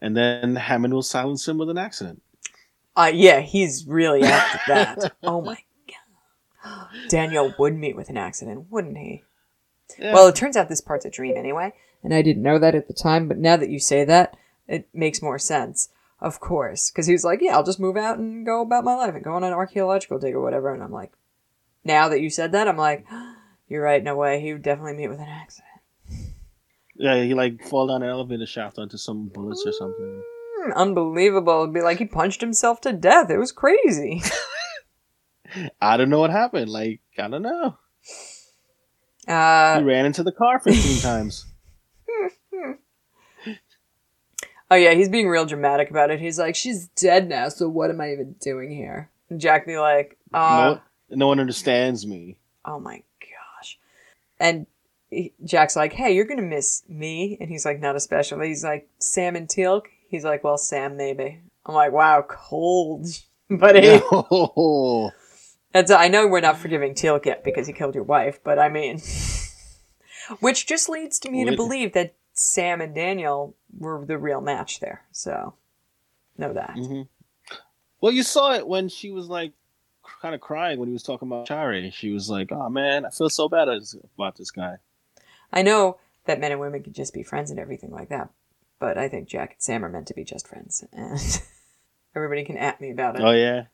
And 0.01 0.17
then 0.17 0.57
Hammond 0.57 0.95
will 0.95 1.03
silence 1.03 1.47
him 1.47 1.59
with 1.59 1.71
an 1.71 1.79
accident. 1.79 2.23
Uh, 2.97 3.11
yeah, 3.13 3.41
he's 3.41 3.87
really 3.87 4.23
after 4.25 4.61
that. 4.67 5.13
oh 5.23 5.41
my 5.41 5.59
god. 5.87 6.89
Daniel 7.09 7.55
would 7.59 7.77
meet 7.77 7.97
with 7.97 8.09
an 8.09 8.17
accident, 8.17 8.67
wouldn't 8.71 8.99
he? 8.99 9.23
Yeah. 9.99 10.13
Well, 10.13 10.29
it 10.29 10.35
turns 10.35 10.57
out 10.57 10.69
this 10.69 10.81
part's 10.81 11.05
a 11.05 11.11
dream 11.11 11.37
anyway, 11.37 11.73
and 12.03 12.13
I 12.13 12.23
didn't 12.23 12.43
know 12.43 12.59
that 12.59 12.75
at 12.75 12.89
the 12.89 12.95
time, 12.95 13.29
but 13.29 13.39
now 13.39 13.57
that 13.57 13.71
you 13.71 13.79
say 13.79 14.05
that, 14.05 14.37
it 14.67 14.89
makes 14.93 15.23
more 15.23 15.39
sense. 15.39 15.89
Of 16.21 16.41
course, 16.41 16.91
because 16.91 17.07
he 17.07 17.13
was 17.13 17.25
like, 17.25 17.41
"Yeah, 17.41 17.55
I'll 17.57 17.63
just 17.63 17.79
move 17.79 17.97
out 17.97 18.19
and 18.19 18.45
go 18.45 18.61
about 18.61 18.85
my 18.85 18.97
life 18.97 19.15
and 19.15 19.23
go 19.23 19.35
on 19.35 19.45
an 19.45 19.53
archaeological 19.53 20.19
dig 20.19 20.35
or 20.35 20.43
whatever." 20.43 20.75
And 20.75 20.83
I'm 20.83 20.93
like, 20.93 21.13
now 21.89 22.09
that 22.11 22.21
you 22.21 22.31
said 22.31 22.53
that, 22.53 22.69
I'm 22.69 22.77
like, 22.77 23.05
you're 23.69 23.83
right. 23.83 24.03
No 24.03 24.15
way. 24.15 24.41
He 24.41 24.53
would 24.53 24.63
definitely 24.63 24.95
meet 24.95 25.09
with 25.09 25.19
an 25.19 25.29
accident. 25.29 25.65
Yeah, 26.95 27.23
he 27.23 27.35
like 27.35 27.65
fall 27.65 27.89
down 27.89 28.03
an 28.03 28.09
elevator 28.09 28.47
shaft 28.47 28.79
onto 28.79 28.97
some 28.97 29.29
bullets 29.29 29.65
or 29.67 29.73
something. 29.73 30.23
Mm, 30.61 30.75
unbelievable! 30.75 31.63
It'd 31.63 31.75
be 31.75 31.81
like 31.81 31.99
he 31.99 32.05
punched 32.05 32.41
himself 32.41 32.81
to 32.83 32.93
death. 32.93 33.31
It 33.31 33.39
was 33.39 33.53
crazy. 33.53 34.23
I 35.81 35.97
don't 35.97 36.11
know 36.11 36.21
what 36.21 36.31
happened. 36.31 36.71
Like 36.71 37.01
I 37.19 37.29
don't 37.29 37.43
know. 37.43 37.79
Uh, 39.27 39.79
he 39.79 39.85
ran 39.85 40.07
into 40.07 40.23
the 40.23 40.33
car 40.33 40.61
fifteen 40.61 41.01
times. 41.01 41.47
oh 44.71 44.75
yeah, 44.75 44.95
he's 44.95 45.09
being 45.09 45.29
real 45.29 45.47
dramatic 45.47 45.91
about 45.91 46.11
it. 46.11 46.21
He's 46.21 46.39
like, 46.39 46.57
"She's 46.57 46.89
dead 46.89 47.29
now, 47.29 47.49
so 47.49 47.69
what 47.69 47.91
am 47.91 48.01
I 48.01 48.13
even 48.13 48.37
doing 48.41 48.71
here?" 48.71 49.11
And 49.29 49.41
Jack 49.41 49.67
be 49.67 49.79
like, 49.79 50.17
uh, 50.33 50.77
no 51.11 51.27
one 51.27 51.41
understands 51.41 52.07
me. 52.07 52.39
"Oh 52.65 52.79
my 52.81 53.03
gosh," 53.21 53.79
and 54.39 54.67
he- 55.11 55.33
Jack's 55.45 55.77
like, 55.77 55.93
"Hey, 55.93 56.13
you're 56.15 56.25
gonna 56.27 56.43
miss 56.43 56.83
me," 56.89 57.37
and 57.41 57.49
he's 57.51 57.65
like, 57.65 57.81
"Not 57.81 57.97
especially." 57.97 58.49
He's 58.49 58.65
like, 58.65 58.89
"Sam 58.99 59.37
and 59.37 59.49
Teal'c." 59.49 59.87
He's 60.09 60.25
like, 60.25 60.45
"Well, 60.45 60.59
Sam 60.59 60.97
maybe." 60.97 61.41
I'm 61.67 61.75
like, 61.75 61.93
"Wow, 61.93 62.25
cold." 62.29 63.07
But 63.51 63.77
No. 63.77 65.11
That's, 65.73 65.91
I 66.05 66.09
know 66.09 66.27
we're 66.27 66.41
not 66.41 66.59
forgiving 66.59 66.93
Teal'c 66.95 67.25
yet 67.25 67.43
because 67.45 67.67
he 67.67 67.73
killed 67.73 67.95
your 67.95 68.05
wife, 68.05 68.41
but 68.45 68.59
I 68.59 68.69
mean, 68.69 69.01
which 70.41 70.67
just 70.67 70.89
leads 70.91 71.19
to 71.21 71.31
me 71.31 71.45
to 71.47 71.53
believe 71.57 71.95
that 71.95 72.15
Sam 72.35 72.83
and 72.83 72.95
Daniel 72.95 73.55
were 73.79 74.05
the 74.05 74.19
real 74.19 74.43
match 74.43 74.81
there. 74.81 75.07
So, 75.13 75.55
know 76.37 76.53
that. 76.53 76.75
hmm 76.77 77.03
Well, 78.03 78.13
you 78.13 78.23
saw 78.23 78.53
it 78.55 78.69
when 78.69 78.91
she 78.91 79.11
was 79.11 79.29
like 79.29 79.53
kind 80.21 80.35
of 80.35 80.41
crying 80.41 80.79
when 80.79 80.89
he 80.89 80.93
was 80.93 81.03
talking 81.03 81.29
about 81.29 81.49
Shari. 81.49 81.91
She 81.91 82.11
was 82.11 82.29
like, 82.29 82.51
"Oh 82.53 82.69
man, 82.69 83.07
I 83.07 83.11
feel 83.11 83.31
so 83.31 83.49
bad 83.49 83.69
about 83.69 84.37
this 84.37 84.51
guy." 84.51 84.77
I 85.53 85.63
know 85.63 85.99
that 86.27 86.41
men 86.41 86.53
and 86.53 86.61
women 86.61 86.83
can 86.83 86.93
just 86.93 87.15
be 87.15 87.23
friends 87.23 87.51
and 87.51 87.59
everything 87.59 87.91
like 87.91 88.09
that, 88.11 88.31
but 88.79 88.99
I 88.99 89.09
think 89.09 89.29
Jack 89.29 89.53
and 89.53 89.63
Sam 89.63 89.85
are 89.85 89.89
meant 89.89 90.07
to 90.09 90.15
be 90.15 90.25
just 90.25 90.47
friends, 90.47 90.85
and 90.93 91.19
everybody 92.15 92.45
can 92.45 92.57
at 92.57 92.81
me 92.81 92.91
about 92.91 93.17
it. 93.17 93.23
Oh 93.23 93.33
yeah. 93.33 93.65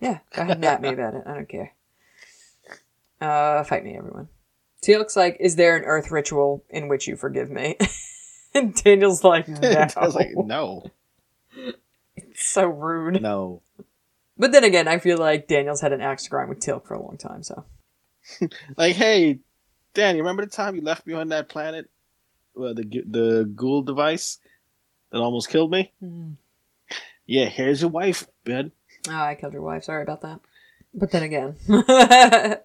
Yeah, 0.00 0.18
go 0.34 0.42
ahead 0.42 0.56
and 0.56 0.64
at 0.64 0.82
me 0.82 0.90
about 0.90 1.14
it. 1.14 1.22
I 1.26 1.34
don't 1.34 1.48
care. 1.48 1.72
Uh, 3.20 3.64
fight 3.64 3.82
me, 3.82 3.96
everyone. 3.96 4.28
Teal'c's 4.82 5.16
like, 5.16 5.38
is 5.40 5.56
there 5.56 5.76
an 5.76 5.84
earth 5.84 6.10
ritual 6.10 6.62
in 6.68 6.88
which 6.88 7.08
you 7.08 7.16
forgive 7.16 7.50
me? 7.50 7.76
and 8.54 8.74
Daniel's 8.74 9.24
like, 9.24 9.48
no. 9.48 9.68
I 9.96 10.04
was 10.04 10.14
like, 10.14 10.32
"No, 10.36 10.90
so 12.34 12.66
rude. 12.66 13.22
no." 13.22 13.62
But 14.38 14.52
then 14.52 14.64
again, 14.64 14.86
I 14.86 14.98
feel 14.98 15.18
like 15.18 15.48
Daniel's 15.48 15.80
had 15.80 15.92
an 15.92 16.00
axe 16.00 16.24
to 16.24 16.30
grind 16.30 16.48
with 16.48 16.60
Teal'c 16.60 16.86
for 16.86 16.94
a 16.94 17.02
long 17.02 17.16
time, 17.16 17.42
so. 17.42 17.64
Like, 18.76 18.96
hey, 18.96 19.38
Dan, 19.94 20.16
you 20.16 20.22
remember 20.22 20.44
the 20.44 20.50
time 20.50 20.74
you 20.74 20.82
left 20.82 21.06
me 21.06 21.14
on 21.14 21.28
that 21.28 21.48
planet, 21.48 21.88
uh, 22.58 22.72
the 22.72 22.82
the 23.08 23.50
Goa'uld 23.54 23.86
device 23.86 24.38
that 25.10 25.18
almost 25.18 25.48
killed 25.48 25.70
me? 25.70 25.92
Yeah, 27.24 27.46
here's 27.46 27.80
your 27.80 27.90
wife, 27.90 28.26
bud. 28.44 28.72
Oh, 29.08 29.14
I 29.14 29.36
killed 29.36 29.52
your 29.52 29.62
wife. 29.62 29.84
Sorry 29.84 30.02
about 30.02 30.22
that. 30.22 30.40
But 30.92 31.10
then 31.10 31.22
again, 31.22 31.56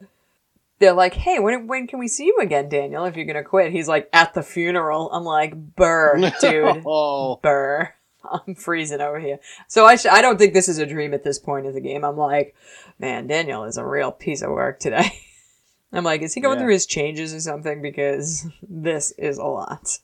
they're 0.79 0.93
like, 0.93 1.13
"Hey, 1.13 1.39
when 1.39 1.67
when 1.67 1.87
can 1.87 1.99
we 1.99 2.07
see 2.07 2.25
you 2.25 2.39
again, 2.41 2.69
Daniel? 2.69 3.05
If 3.05 3.15
you're 3.15 3.25
gonna 3.25 3.43
quit?" 3.43 3.71
He's 3.71 3.87
like, 3.87 4.09
"At 4.13 4.33
the 4.33 4.41
funeral." 4.43 5.11
I'm 5.11 5.23
like, 5.23 5.53
"Burr, 5.75 6.31
dude, 6.41 6.83
oh, 6.85 7.37
burr." 7.41 7.93
I'm 8.47 8.55
freezing 8.55 9.01
over 9.01 9.19
here. 9.19 9.39
So 9.67 9.85
I 9.85 9.95
sh- 9.95 10.05
I 10.07 10.21
don't 10.21 10.37
think 10.37 10.53
this 10.53 10.69
is 10.69 10.77
a 10.77 10.85
dream 10.85 11.13
at 11.13 11.23
this 11.23 11.39
point 11.39 11.65
of 11.67 11.73
the 11.73 11.81
game. 11.81 12.03
I'm 12.03 12.17
like, 12.17 12.55
man, 12.99 13.27
Daniel 13.27 13.63
is 13.65 13.77
a 13.77 13.85
real 13.85 14.11
piece 14.11 14.41
of 14.41 14.51
work 14.51 14.79
today. 14.79 15.11
I'm 15.93 16.03
like, 16.05 16.21
is 16.21 16.33
he 16.33 16.39
going 16.41 16.57
Yeah. 16.57 16.63
through 16.63 16.73
his 16.73 16.85
changes 16.85 17.33
or 17.33 17.39
something? 17.41 17.81
Because 17.81 18.47
this 18.69 19.11
is 19.17 19.37
a 19.37 19.43
lot. 19.45 19.99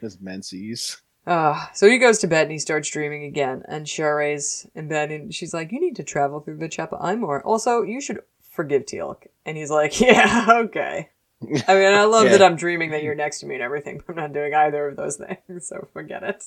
his 0.00 0.20
menses. 0.20 1.00
Uh, 1.26 1.66
so 1.72 1.88
he 1.88 1.98
goes 1.98 2.18
to 2.18 2.26
bed 2.26 2.42
and 2.42 2.52
he 2.52 2.58
starts 2.58 2.90
dreaming 2.90 3.24
again. 3.24 3.62
And 3.68 3.86
Sha're's 3.86 4.66
in 4.74 4.88
bed 4.88 5.10
and 5.12 5.32
she's 5.32 5.54
like, 5.54 5.70
You 5.72 5.80
need 5.80 5.96
to 5.96 6.02
travel 6.02 6.40
through 6.40 6.58
the 6.58 6.68
Chapel 6.68 6.98
Imor. 6.98 7.40
Also, 7.44 7.82
you 7.82 8.00
should 8.00 8.20
forgive 8.50 8.84
Teal'c. 8.86 9.26
And 9.46 9.56
he's 9.56 9.70
like, 9.70 10.00
Yeah, 10.00 10.46
okay. 10.50 11.10
I 11.42 11.74
mean, 11.74 11.94
I 11.94 12.04
love 12.04 12.24
Yeah. 12.26 12.32
that 12.38 12.42
I'm 12.42 12.56
dreaming 12.56 12.90
that 12.90 13.02
you're 13.02 13.14
next 13.14 13.40
to 13.40 13.46
me 13.46 13.54
and 13.54 13.62
everything, 13.62 14.02
but 14.04 14.12
I'm 14.12 14.16
not 14.16 14.32
doing 14.32 14.52
either 14.54 14.88
of 14.88 14.96
those 14.96 15.16
things, 15.16 15.68
so 15.68 15.88
forget 15.92 16.22
it. 16.22 16.44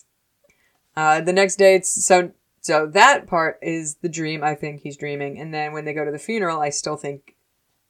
Uh, 0.96 1.22
the 1.22 1.34
next 1.34 1.58
day, 1.58 1.76
it's 1.76 2.06
so 2.06 2.32
so 2.62 2.88
that 2.88 3.28
part 3.28 3.60
is 3.62 3.96
the 3.96 4.10
dream. 4.10 4.44
I 4.44 4.56
think 4.56 4.82
he's 4.82 4.98
dreaming, 4.98 5.40
and 5.40 5.54
then 5.54 5.74
when 5.74 5.86
they 5.86 5.94
go 5.94 6.06
to 6.06 6.12
the 6.12 6.20
funeral, 6.20 6.62
I 6.62 6.70
still 6.70 6.96
think 6.96 7.36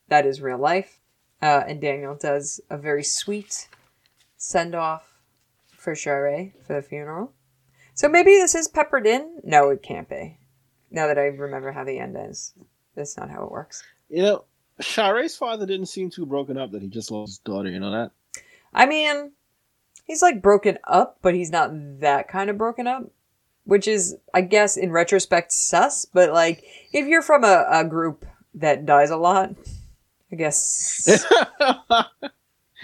that 0.10 0.26
is 0.26 0.42
real 0.42 0.58
life. 0.58 1.00
Uh, 1.42 1.64
and 1.68 1.80
Daniel 1.80 2.16
does 2.16 2.60
a 2.70 2.78
very 2.78 3.04
sweet 3.04 3.68
send 4.38 4.76
off 4.76 5.04
for 5.78 5.96
Sha're 5.96 6.52
for 6.66 6.74
the 6.74 6.82
funeral. 6.82 7.34
So 7.94 8.10
maybe 8.10 8.32
this 8.32 8.56
is 8.56 8.68
peppered 8.68 9.08
in. 9.08 9.40
No, 9.44 9.70
it 9.70 9.82
can't 9.82 10.10
be. 10.10 10.38
Now 10.92 11.08
that 11.08 11.18
I 11.18 11.26
remember 11.26 11.72
how 11.72 11.84
the 11.84 12.00
end 12.00 12.18
is, 12.20 12.54
that's 12.96 13.18
not 13.18 13.30
how 13.30 13.44
it 13.44 13.52
works. 13.52 13.84
You 14.10 14.24
know, 14.24 14.44
Sha're's 14.82 15.38
father 15.38 15.66
didn't 15.66 15.88
seem 15.88 16.10
too 16.10 16.26
broken 16.26 16.58
up 16.58 16.72
that 16.72 16.82
he 16.82 16.88
just 16.88 17.12
lost 17.12 17.30
his 17.30 17.38
daughter. 17.40 17.70
You 17.70 17.80
know 17.80 17.92
that? 17.92 18.12
I 18.74 18.86
mean, 18.86 19.32
he's 20.06 20.22
like 20.22 20.42
broken 20.42 20.78
up, 20.86 21.18
but 21.22 21.34
he's 21.36 21.52
not 21.52 21.72
that 22.00 22.28
kind 22.30 22.50
of 22.50 22.58
broken 22.58 22.88
up, 22.88 23.04
which 23.66 23.88
is, 23.88 24.16
I 24.34 24.42
guess, 24.42 24.78
in 24.78 24.92
retrospect, 24.92 25.52
sus. 25.52 26.06
But 26.06 26.32
like, 26.32 26.64
if 26.94 27.06
you're 27.08 27.22
from 27.22 27.44
a, 27.44 27.66
a 27.70 27.84
group 27.84 28.26
that 28.54 28.86
dies 28.86 29.10
a 29.10 29.18
lot, 29.18 29.54
I 30.32 30.36
guess 30.38 31.06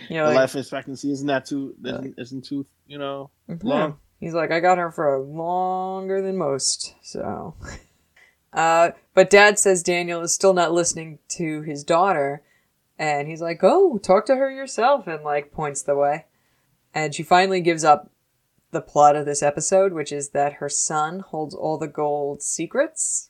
you 0.10 0.18
know, 0.18 0.26
the 0.26 0.32
like, 0.32 0.36
life 0.36 0.56
expectancy 0.56 1.12
isn't 1.12 1.28
that 1.28 1.46
too 1.46 1.76
isn't, 1.84 2.16
isn't 2.18 2.46
too 2.46 2.66
you 2.88 2.98
know 2.98 3.30
Mhm. 3.50 3.64
long. 3.64 3.98
He's 4.20 4.34
like, 4.36 4.52
I 4.52 4.60
got 4.60 4.78
her 4.78 4.92
for 4.92 5.18
longer 5.20 6.22
than 6.22 6.38
most, 6.38 6.96
so. 7.02 7.56
Uh, 8.54 8.92
but 9.14 9.30
dad 9.30 9.58
says 9.58 9.82
Daniel 9.82 10.20
is 10.20 10.34
still 10.34 10.54
not 10.54 10.74
listening 10.74 11.20
to 11.30 11.62
his 11.62 11.86
daughter, 11.86 12.42
and 13.00 13.30
he's 13.30 13.40
like, 13.42 13.62
"Oh, 13.64 13.98
talk 13.98 14.26
to 14.26 14.36
her 14.36 14.52
yourself," 14.52 15.08
and 15.08 15.24
like 15.24 15.54
points 15.54 15.82
the 15.84 15.96
way. 15.96 16.26
And 16.94 17.16
she 17.16 17.24
finally 17.24 17.62
gives 17.62 17.84
up 17.84 18.12
the 18.72 18.82
plot 18.82 19.16
of 19.16 19.26
this 19.26 19.44
episode, 19.44 19.94
which 19.94 20.12
is 20.12 20.30
that 20.30 20.54
her 20.54 20.70
son 20.70 21.20
holds 21.20 21.54
all 21.54 21.78
the 21.78 21.88
Goa'uld 21.88 22.42
secrets, 22.42 23.30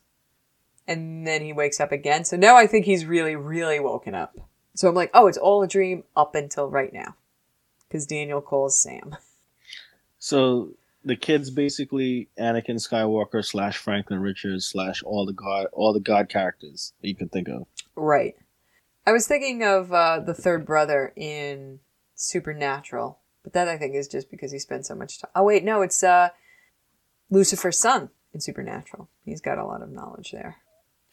and 0.86 1.26
then 1.26 1.42
he 1.42 1.52
wakes 1.52 1.80
up 1.80 1.92
again. 1.92 2.24
So 2.24 2.36
now 2.36 2.56
I 2.56 2.66
think 2.66 2.86
he's 2.86 3.04
really, 3.04 3.36
really 3.36 3.80
woken 3.80 4.14
up. 4.14 4.36
So 4.74 4.88
I'm 4.88 4.94
like, 4.94 5.10
oh, 5.12 5.26
it's 5.26 5.38
all 5.38 5.62
a 5.62 5.68
dream 5.68 6.04
up 6.16 6.34
until 6.34 6.68
right 6.68 6.92
now, 6.92 7.16
because 7.88 8.06
Daniel 8.06 8.40
calls 8.40 8.80
Sam. 8.80 9.16
So 10.24 10.74
the 11.04 11.16
kids 11.16 11.50
basically 11.50 12.28
Anakin 12.38 12.76
Skywalker 12.76 13.44
slash 13.44 13.76
Franklin 13.76 14.20
Richards 14.20 14.66
slash 14.66 15.02
all 15.02 15.26
the 15.26 15.32
god 15.32 15.66
all 15.72 15.92
the 15.92 15.98
god 15.98 16.28
characters 16.28 16.92
that 17.00 17.08
you 17.08 17.16
can 17.16 17.28
think 17.28 17.48
of. 17.48 17.66
Right. 17.96 18.36
I 19.04 19.10
was 19.10 19.26
thinking 19.26 19.64
of 19.64 19.92
uh, 19.92 20.20
the 20.20 20.32
third 20.32 20.64
brother 20.64 21.12
in 21.16 21.80
Supernatural, 22.14 23.18
but 23.42 23.52
that 23.52 23.68
I 23.68 23.76
think 23.76 23.94
is 23.94 24.08
just 24.08 24.30
because 24.30 24.52
he 24.52 24.58
spent 24.58 24.86
so 24.86 24.94
much 24.94 25.20
time. 25.20 25.30
Oh 25.34 25.44
wait, 25.44 25.64
no, 25.64 25.82
it's 25.82 26.02
uh, 26.02 26.30
Lucifer's 27.30 27.78
son 27.78 28.10
in 28.32 28.40
Supernatural. 28.40 29.08
He's 29.24 29.40
got 29.40 29.58
a 29.58 29.64
lot 29.64 29.82
of 29.82 29.90
knowledge 29.90 30.30
there. 30.32 30.56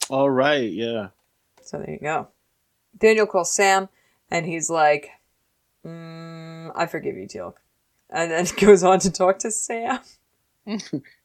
All 0.10 0.30
right, 0.30 0.72
yeah. 0.72 1.10
So 1.62 1.78
there 1.78 1.92
you 1.92 2.00
go. 2.00 2.28
Daniel 2.98 3.28
calls 3.28 3.52
Sam, 3.52 3.90
and 4.32 4.46
he's 4.46 4.70
like, 4.70 5.10
mm, 5.86 6.72
"I 6.76 6.86
forgive 6.88 7.16
you, 7.16 7.28
Teal'c," 7.28 7.56
and 8.10 8.32
then 8.32 8.46
goes 8.60 8.84
on 8.84 9.00
to 9.00 9.12
talk 9.12 9.40
to 9.40 9.52
Sam. 9.52 10.00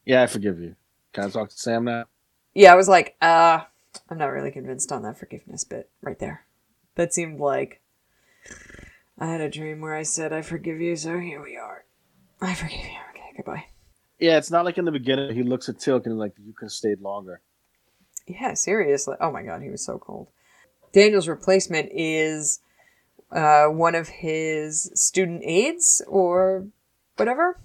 Yeah, 0.05 0.23
I 0.23 0.27
forgive 0.27 0.61
you. 0.61 0.77
Can 1.13 1.25
I 1.25 1.29
talk 1.31 1.49
to 1.49 1.57
Sam 1.57 1.85
now? 1.85 2.05
Yeah, 2.55 2.73
I 2.73 2.77
was 2.77 2.89
like, 2.89 3.17
uh, 3.23 3.61
I'm 4.11 4.19
not 4.19 4.33
really 4.33 4.51
convinced 4.51 4.93
on 4.93 5.03
that 5.03 5.19
forgiveness 5.19 5.65
bit 5.65 5.89
right 6.03 6.19
there. 6.19 6.45
That 6.97 7.15
seemed 7.15 7.41
like 7.41 7.81
I 9.19 9.27
had 9.27 9.41
a 9.41 9.51
dream 9.51 9.81
where 9.81 9.95
I 9.95 10.03
said 10.03 10.33
I 10.33 10.43
forgive 10.43 10.81
you, 10.81 10.97
so 10.97 11.19
here 11.19 11.43
we 11.43 11.57
are. 11.57 11.85
I 12.41 12.55
forgive 12.55 12.81
you. 12.81 12.99
Okay, 13.11 13.33
goodbye. 13.37 13.67
Yeah, 14.19 14.39
it's 14.39 14.51
not 14.51 14.65
like 14.65 14.79
in 14.79 14.85
the 14.85 14.93
beginning 14.93 15.35
he 15.35 15.43
looks 15.43 15.69
at 15.69 15.77
Teal'c 15.77 16.07
and 16.07 16.19
like 16.19 16.33
you 16.39 16.53
could 16.53 16.67
have 16.67 16.73
stayed 16.73 17.01
longer. 17.01 17.41
Yeah, 18.27 18.55
seriously. 18.55 19.17
Oh 19.21 19.31
my 19.31 19.43
god, 19.43 19.63
he 19.63 19.71
was 19.71 19.85
so 19.85 19.99
cold. 19.99 20.29
Daniel's 20.93 21.29
replacement 21.29 21.91
is 21.93 22.61
uh, 23.31 23.67
one 23.67 23.95
of 23.95 24.09
his 24.09 24.91
student 24.95 25.43
aides 25.45 26.03
or 26.07 26.67
whatever. 27.17 27.61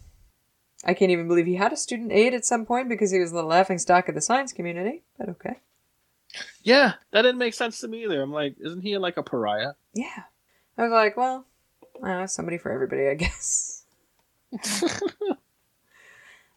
I 0.83 0.93
can't 0.93 1.11
even 1.11 1.27
believe 1.27 1.45
he 1.45 1.55
had 1.55 1.73
a 1.73 1.77
student 1.77 2.11
aide 2.11 2.33
at 2.33 2.45
some 2.45 2.65
point 2.65 2.89
because 2.89 3.11
he 3.11 3.19
was 3.19 3.31
the 3.31 3.43
laughing 3.43 3.79
stock 3.79 4.07
of 4.07 4.15
the 4.15 4.21
science 4.21 4.53
community, 4.53 5.03
but 5.17 5.29
okay. 5.29 5.59
Yeah, 6.63 6.93
that 7.11 7.23
didn't 7.23 7.37
make 7.37 7.53
sense 7.53 7.79
to 7.81 7.87
me 7.87 8.03
either. 8.03 8.21
I'm 8.21 8.31
like, 8.31 8.55
isn't 8.59 8.81
he 8.81 8.97
like 8.97 9.17
a 9.17 9.23
pariah? 9.23 9.73
Yeah. 9.93 10.23
I 10.79 10.83
was 10.83 10.91
like, 10.93 11.17
well, 11.17 11.45
uh, 12.01 12.25
somebody 12.25 12.57
for 12.57 12.71
everybody, 12.71 13.09
I 13.09 13.13
guess. 13.15 13.83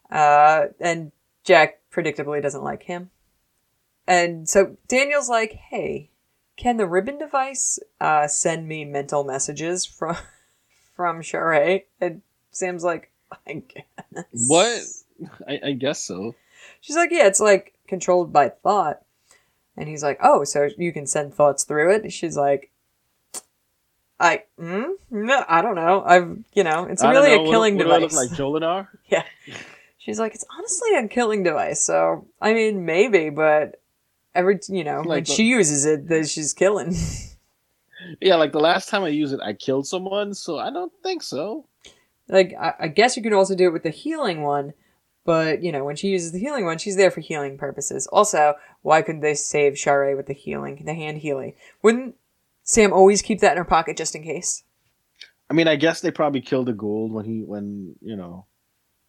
uh, 0.09 0.67
and 0.79 1.11
Jack 1.43 1.81
predictably 1.91 2.41
doesn't 2.41 2.63
like 2.63 2.83
him. 2.83 3.09
And 4.07 4.47
so 4.47 4.77
Daniel's 4.87 5.27
like, 5.27 5.51
hey, 5.51 6.09
can 6.55 6.77
the 6.77 6.87
ribbon 6.87 7.17
device 7.17 7.79
uh, 7.99 8.27
send 8.27 8.65
me 8.65 8.85
mental 8.85 9.25
messages 9.25 9.85
from 9.85 10.15
from 10.95 11.21
Charade? 11.21 11.83
And 11.99 12.21
Sam's 12.51 12.85
like, 12.85 13.11
I 13.45 13.63
guess. 13.67 14.25
What? 14.47 14.83
I, 15.45 15.59
I 15.65 15.71
guess 15.73 15.99
so. 15.99 16.33
She's 16.79 16.95
like, 16.95 17.11
yeah, 17.11 17.27
it's 17.27 17.41
like 17.41 17.73
controlled 17.89 18.31
by 18.31 18.47
thought. 18.47 19.01
And 19.75 19.89
he's 19.89 20.03
like, 20.03 20.19
oh, 20.23 20.45
so 20.45 20.69
you 20.77 20.93
can 20.93 21.07
send 21.07 21.33
thoughts 21.33 21.65
through 21.65 21.93
it? 21.93 22.13
She's 22.13 22.37
like, 22.37 22.71
I, 24.23 24.43
mm? 24.59 24.93
no, 25.11 25.43
I 25.47 25.61
don't 25.61 25.75
know. 25.75 26.03
I've, 26.05 26.37
you 26.53 26.63
know, 26.63 26.85
it's 26.85 27.03
I 27.03 27.11
really 27.11 27.35
know. 27.35 27.45
a 27.45 27.49
killing 27.49 27.75
what, 27.77 27.87
what 27.87 27.99
device. 27.99 28.11
do 28.13 28.17
I 28.17 28.21
look 28.21 28.61
like 28.61 28.61
Jolinar? 28.61 28.87
Yeah. 29.09 29.23
She's 29.97 30.19
like, 30.19 30.33
it's 30.35 30.45
honestly 30.57 30.95
a 30.95 31.07
killing 31.07 31.43
device. 31.43 31.83
So, 31.83 32.25
I 32.41 32.53
mean, 32.53 32.85
maybe, 32.85 33.29
but 33.29 33.81
every, 34.35 34.59
you 34.69 34.83
know, 34.83 34.99
when 34.99 35.07
Like 35.07 35.25
the- 35.25 35.33
she 35.33 35.43
uses 35.45 35.85
it, 35.85 36.07
then 36.07 36.25
she's 36.25 36.53
killing. 36.53 36.95
Yeah, 38.19 38.35
like 38.35 38.51
the 38.51 38.59
last 38.59 38.89
time 38.89 39.03
I 39.03 39.07
used 39.09 39.33
it, 39.33 39.39
I 39.41 39.53
killed 39.53 39.87
someone, 39.87 40.33
so 40.33 40.59
I 40.59 40.69
don't 40.71 40.91
think 41.03 41.23
so. 41.23 41.65
like, 42.27 42.53
I, 42.59 42.73
I 42.81 42.87
guess 42.89 43.15
you 43.15 43.23
can 43.23 43.33
also 43.33 43.55
do 43.55 43.67
it 43.67 43.71
with 43.73 43.83
the 43.83 43.91
healing 43.91 44.41
one, 44.41 44.73
but, 45.25 45.63
you 45.63 45.71
know, 45.71 45.85
when 45.85 45.95
she 45.95 46.09
uses 46.09 46.33
the 46.33 46.39
healing 46.39 46.65
one, 46.65 46.77
she's 46.79 46.97
there 46.97 47.11
for 47.11 47.21
healing 47.21 47.57
purposes. 47.57 48.05
Also, 48.07 48.55
why 48.81 49.01
couldn't 49.03 49.21
they 49.21 49.35
save 49.35 49.77
Sha're 49.79 50.17
with 50.17 50.25
the 50.25 50.33
healing, 50.33 50.83
the 50.83 50.93
hand 50.93 51.19
healing? 51.19 51.53
Wouldn't 51.81 52.15
Sam 52.63 52.93
always 52.93 53.21
keep 53.21 53.39
that 53.39 53.51
in 53.51 53.57
her 53.57 53.65
pocket 53.65 53.97
just 53.97 54.15
in 54.15 54.23
case? 54.23 54.63
I 55.49 55.53
mean, 55.53 55.67
I 55.67 55.75
guess 55.75 56.01
they 56.01 56.11
probably 56.11 56.41
killed 56.41 56.67
the 56.67 56.73
Goa'uld 56.73 57.11
when 57.11 57.25
he, 57.25 57.41
when 57.41 57.95
you 58.01 58.15
know, 58.15 58.45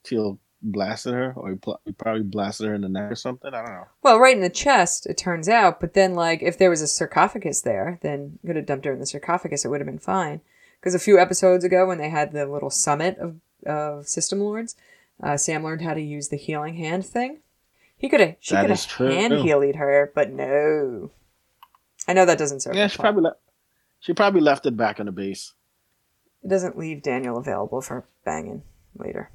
Teal'c 0.05 0.39
blasted 0.61 1.15
her, 1.15 1.33
or 1.37 1.51
he, 1.51 1.57
pl- 1.57 1.81
he 1.85 1.93
probably 1.93 2.23
blasted 2.23 2.67
her 2.67 2.75
in 2.75 2.81
the 2.81 2.89
neck 2.89 3.13
or 3.13 3.15
something. 3.15 3.53
I 3.55 3.63
don't 3.63 3.71
know. 3.71 3.87
Well, 4.03 4.19
right 4.19 4.35
in 4.35 4.43
the 4.43 4.51
chest, 4.51 5.07
it 5.07 5.17
turns 5.17 5.49
out. 5.49 5.81
But 5.81 5.95
then, 5.95 6.15
like, 6.15 6.43
if 6.43 6.59
there 6.59 6.71
was 6.71 6.83
a 6.83 6.87
sarcophagus 6.87 7.63
there, 7.63 7.99
then 8.03 8.39
could 8.45 8.57
have 8.57 8.67
dumped 8.67 8.85
her 8.87 8.93
in 8.93 9.01
the 9.01 9.07
sarcophagus. 9.07 9.65
It 9.65 9.69
would 9.69 9.81
have 9.81 9.87
been 9.87 9.99
fine. 9.99 10.41
Because 10.81 10.95
a 10.95 10.99
few 10.99 11.19
episodes 11.19 11.65
ago, 11.65 11.87
when 11.87 11.99
they 11.99 12.11
had 12.11 12.33
the 12.33 12.47
little 12.47 12.71
summit 12.71 13.17
of, 13.19 13.37
of 13.65 14.09
System 14.09 14.41
Lords, 14.41 14.75
uh, 15.23 15.37
Sam 15.37 15.63
learned 15.63 15.83
how 15.83 15.95
to 15.95 16.01
use 16.01 16.29
the 16.29 16.37
healing 16.37 16.75
hand 16.75 17.07
thing. 17.07 17.39
He 17.97 18.09
could 18.09 18.21
have, 18.21 18.37
she 18.41 18.55
could 18.55 18.71
have 18.71 18.85
hand 18.85 19.35
healed 19.35 19.77
her, 19.77 20.13
but 20.15 20.31
no. 20.31 21.11
I 22.07 22.13
know 22.13 22.27
that 22.27 22.37
doesn't 22.37 22.61
serve. 22.61 22.75
Yeah, 22.75 22.89
she 22.89 22.99
probably 22.99 23.23
left. 23.23 23.39
She 24.05 24.13
probably 24.13 24.43
left 24.43 24.67
it 24.67 24.77
back 24.77 25.01
on 25.01 25.07
the 25.07 25.13
base. 25.13 25.55
It 26.43 26.49
doesn't 26.49 26.77
leave 26.77 27.03
Daniel 27.03 27.39
available 27.39 27.81
for 27.81 28.05
banging 28.23 28.63
later 28.95 29.31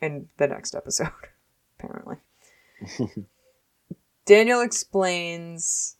in 0.00 0.28
the 0.36 0.46
next 0.46 0.76
episode, 0.76 1.10
apparently. 1.80 2.18
Daniel 4.24 4.60
explains 4.60 5.96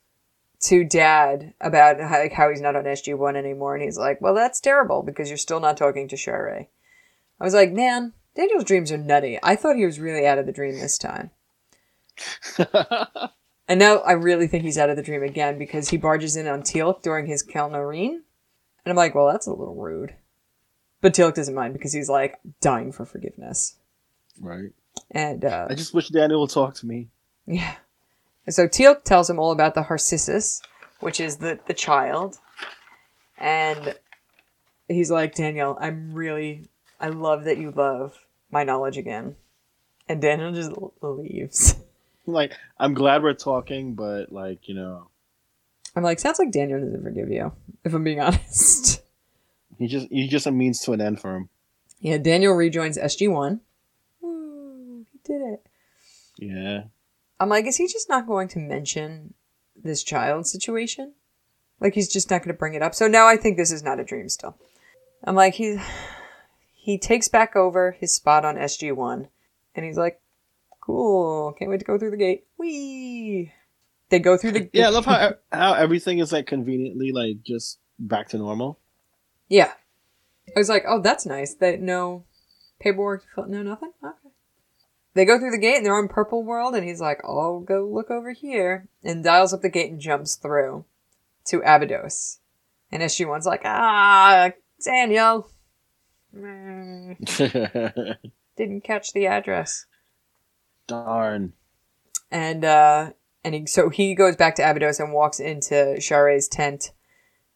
to 0.60 0.84
Dad 0.84 1.54
about 1.60 1.98
how, 1.98 2.20
like, 2.20 2.32
how 2.32 2.48
he's 2.48 2.60
not 2.60 2.76
on 2.76 2.84
SG1 2.84 3.34
anymore, 3.34 3.74
and 3.74 3.82
he's 3.82 3.98
like, 3.98 4.20
Well, 4.20 4.34
that's 4.34 4.60
terrible 4.60 5.02
because 5.02 5.28
you're 5.28 5.36
still 5.36 5.58
not 5.58 5.76
talking 5.76 6.06
to 6.06 6.16
Sha're. 6.16 6.68
I 7.40 7.44
was 7.44 7.54
like, 7.54 7.72
Man, 7.72 8.12
Daniel's 8.36 8.62
dreams 8.62 8.92
are 8.92 8.98
nutty. 8.98 9.40
I 9.42 9.56
thought 9.56 9.74
he 9.74 9.84
was 9.84 9.98
really 9.98 10.28
out 10.28 10.38
of 10.38 10.46
the 10.46 10.52
dream 10.52 10.78
this 10.78 10.96
time. 10.96 11.32
And 13.68 13.80
now 13.80 13.96
I 13.98 14.12
really 14.12 14.46
think 14.46 14.64
he's 14.64 14.78
out 14.78 14.90
of 14.90 14.96
the 14.96 15.02
dream 15.02 15.22
again 15.22 15.58
because 15.58 15.88
he 15.88 15.96
barges 15.96 16.36
in 16.36 16.46
on 16.46 16.62
Teal'c 16.62 17.02
during 17.02 17.26
his 17.26 17.42
kel'no'reem. 17.42 18.10
And 18.10 18.22
I'm 18.92 18.96
like, 18.96 19.14
well, 19.14 19.26
that's 19.26 19.48
a 19.48 19.52
little 19.52 19.74
rude. 19.74 20.14
But 21.00 21.14
Teal'c 21.14 21.34
doesn't 21.34 21.54
mind 21.54 21.72
because 21.72 21.92
he's 21.92 22.08
like 22.08 22.38
dying 22.60 22.92
for 22.92 23.04
forgiveness. 23.04 23.76
right. 24.40 24.70
And 25.10 25.44
uh, 25.44 25.66
I 25.68 25.74
just 25.74 25.92
wish 25.92 26.08
Daniel 26.08 26.40
would 26.40 26.50
talk 26.50 26.74
to 26.76 26.86
me. 26.86 27.08
yeah. 27.46 27.74
And 28.46 28.54
so 28.54 28.68
Teal'c 28.68 29.02
tells 29.02 29.28
him 29.28 29.38
all 29.38 29.50
about 29.50 29.74
the 29.74 29.82
Harcesis, 29.82 30.60
which 31.00 31.20
is 31.20 31.38
the, 31.38 31.58
the 31.66 31.74
child. 31.74 32.38
And 33.36 33.96
he's 34.88 35.10
like, 35.10 35.34
Daniel, 35.34 35.76
I'm 35.80 36.14
really, 36.14 36.68
I 37.00 37.08
love 37.08 37.44
that 37.44 37.58
you 37.58 37.72
love 37.72 38.16
my 38.50 38.64
knowledge 38.64 38.96
again. 38.96 39.36
And 40.08 40.22
Daniel 40.22 40.52
just 40.52 40.72
leaves. 41.02 41.76
Like, 42.32 42.52
I'm 42.78 42.94
glad 42.94 43.22
we're 43.22 43.34
talking, 43.34 43.94
but 43.94 44.32
like, 44.32 44.68
you 44.68 44.74
know, 44.74 45.08
I'm 45.94 46.02
like, 46.02 46.18
sounds 46.18 46.38
like 46.38 46.50
Daniel 46.50 46.80
doesn't 46.80 47.02
forgive 47.02 47.30
you, 47.30 47.52
if 47.84 47.94
I'm 47.94 48.04
being 48.04 48.20
honest. 48.22 49.00
he 49.78 49.86
just 49.86 50.08
he's 50.10 50.30
just 50.30 50.46
a 50.46 50.50
means 50.50 50.80
to 50.82 50.92
an 50.92 51.00
end 51.00 51.20
for 51.20 51.36
him. 51.36 51.48
Yeah, 52.00 52.18
Daniel 52.18 52.54
rejoins 52.54 52.98
SG1. 52.98 53.60
Woo, 54.20 55.06
he 55.10 55.18
did 55.24 55.40
it. 55.40 55.66
Yeah. 56.38 56.84
I'm 57.40 57.48
like, 57.48 57.66
is 57.66 57.76
he 57.76 57.86
just 57.86 58.08
not 58.08 58.26
going 58.26 58.48
to 58.48 58.58
mention 58.58 59.34
this 59.74 60.02
child 60.02 60.46
situation? 60.46 61.14
Like, 61.80 61.94
he's 61.94 62.12
just 62.12 62.30
not 62.30 62.40
going 62.40 62.54
to 62.54 62.58
bring 62.58 62.74
it 62.74 62.82
up. 62.82 62.94
So 62.94 63.06
now 63.06 63.26
I 63.26 63.36
think 63.36 63.56
this 63.56 63.72
is 63.72 63.82
not 63.82 64.00
a 64.00 64.04
dream 64.04 64.28
still. 64.28 64.56
I'm 65.24 65.34
like, 65.34 65.54
he, 65.54 65.78
he 66.74 66.98
takes 66.98 67.28
back 67.28 67.56
over 67.56 67.92
his 67.92 68.14
spot 68.14 68.44
on 68.44 68.56
SG1, 68.56 69.28
and 69.74 69.84
he's 69.84 69.98
like, 69.98 70.20
cool, 70.86 71.52
can't 71.58 71.70
wait 71.70 71.80
to 71.80 71.84
go 71.84 71.98
through 71.98 72.12
the 72.12 72.16
gate. 72.16 72.46
Whee! 72.56 73.52
They 74.08 74.20
go 74.20 74.36
through 74.36 74.52
the 74.52 74.70
Yeah, 74.72 74.86
I 74.86 74.90
love 74.90 75.04
how 75.04 75.34
how 75.50 75.74
everything 75.74 76.20
is 76.20 76.32
like 76.32 76.46
conveniently 76.46 77.10
like 77.12 77.42
just 77.42 77.80
back 77.98 78.28
to 78.28 78.38
normal. 78.38 78.78
Yeah. 79.48 79.72
I 80.54 80.58
was 80.58 80.68
like, 80.68 80.84
oh, 80.86 81.00
that's 81.00 81.26
nice. 81.26 81.54
That 81.54 81.80
no 81.80 82.24
paperwork, 82.78 83.24
no 83.36 83.62
nothing. 83.62 83.92
Okay. 84.02 84.14
They 85.14 85.24
go 85.24 85.38
through 85.38 85.50
the 85.50 85.58
gate 85.58 85.78
and 85.78 85.86
they're 85.86 85.96
on 85.96 86.08
Purple 86.08 86.44
World, 86.44 86.74
and 86.74 86.86
he's 86.86 87.00
like, 87.00 87.20
I'll 87.24 87.60
go 87.60 87.88
look 87.90 88.10
over 88.10 88.32
here, 88.32 88.86
and 89.02 89.24
dials 89.24 89.54
up 89.54 89.62
the 89.62 89.70
gate 89.70 89.90
and 89.90 89.98
jumps 89.98 90.36
through 90.36 90.84
to 91.46 91.62
Abydos. 91.64 92.40
And 92.92 93.02
SG1's 93.02 93.46
like, 93.46 93.62
ah, 93.64 94.50
Daniel, 94.84 95.50
didn't 96.34 97.18
catch 98.84 99.14
the 99.14 99.26
address. 99.26 99.86
Darn. 100.86 101.52
And 102.30 102.64
uh, 102.64 103.10
and 103.44 103.54
he, 103.54 103.66
so 103.66 103.88
he 103.88 104.14
goes 104.14 104.36
back 104.36 104.56
to 104.56 104.68
Abydos 104.68 104.98
and 105.00 105.12
walks 105.12 105.38
into 105.40 105.74
Sha're's 105.98 106.48
tent, 106.48 106.90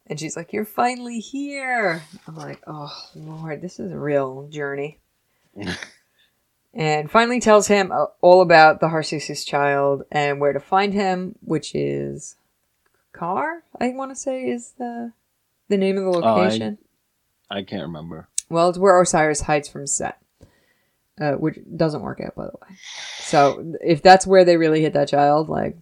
and 0.06 0.18
she's 0.20 0.36
like, 0.36 0.52
"You're 0.52 0.64
finally 0.64 1.18
here." 1.18 2.02
I'm 2.28 2.36
like, 2.36 2.60
"Oh 2.66 2.92
Lord, 3.14 3.62
this 3.62 3.80
is 3.80 3.90
a 3.92 3.98
real 3.98 4.46
journey." 4.48 4.98
and 6.74 7.10
finally 7.10 7.40
tells 7.40 7.66
him 7.66 7.90
uh, 7.92 8.06
all 8.20 8.40
about 8.42 8.80
the 8.80 8.86
Harcesis 8.88 9.44
child 9.44 10.04
and 10.12 10.40
where 10.40 10.52
to 10.52 10.60
find 10.60 10.94
him, 10.94 11.34
which 11.44 11.74
is 11.74 12.36
Car. 13.12 13.64
I 13.80 13.88
want 13.90 14.12
to 14.12 14.16
say 14.16 14.44
is 14.48 14.72
the 14.78 15.12
the 15.68 15.76
name 15.76 15.98
of 15.98 16.04
the 16.04 16.20
Oh, 16.20 16.22
I- 16.22 16.44
location. 16.44 16.78
I 17.50 17.62
can't 17.64 17.82
remember. 17.82 18.28
Well, 18.48 18.68
it's 18.68 18.78
where 18.78 19.00
Osiris 19.00 19.42
hides 19.42 19.68
from 19.68 19.86
Set, 19.88 20.19
uh, 21.20 21.33
which 21.33 21.59
doesn't 21.76 22.02
work 22.02 22.20
out, 22.20 22.35
by 22.35 22.44
the 22.44 22.52
way. 22.62 22.76
So 23.18 23.74
if 23.80 24.02
that's 24.02 24.26
where 24.26 24.44
they 24.44 24.56
really 24.56 24.80
hit 24.80 24.94
that 24.94 25.09
child, 25.09 25.48
like 25.48 25.76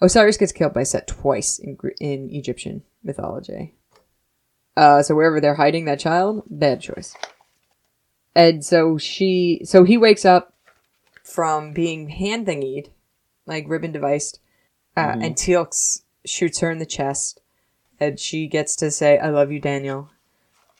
Osiris 0.00 0.36
gets 0.36 0.52
killed 0.52 0.74
by 0.74 0.82
Set 0.82 1.06
twice 1.06 1.58
in 1.58 1.76
in 2.00 2.30
Egyptian 2.30 2.82
mythology. 3.02 3.74
Uh, 4.76 5.02
so 5.02 5.14
wherever 5.14 5.40
they're 5.40 5.54
hiding 5.56 5.84
that 5.86 5.98
child, 6.00 6.42
bad 6.48 6.80
choice. 6.80 7.14
And 8.34 8.64
so 8.64 8.96
she, 8.96 9.62
so 9.64 9.82
he 9.84 9.96
wakes 9.98 10.24
up 10.24 10.54
from 11.24 11.72
being 11.72 12.08
hand 12.08 12.46
thingied, 12.46 12.88
like 13.46 13.64
ribbon 13.68 13.92
deviced, 13.92 14.38
uh, 14.96 15.14
Mhm. 15.14 15.24
and 15.24 15.36
Teal'c 15.36 16.02
shoots 16.24 16.60
her 16.60 16.70
in 16.70 16.78
the 16.78 16.86
chest, 16.86 17.40
and 17.98 18.18
she 18.18 18.46
gets 18.46 18.76
to 18.76 18.90
say, 18.90 19.18
"I 19.18 19.30
love 19.30 19.50
you, 19.50 19.58
Daniel." 19.60 20.10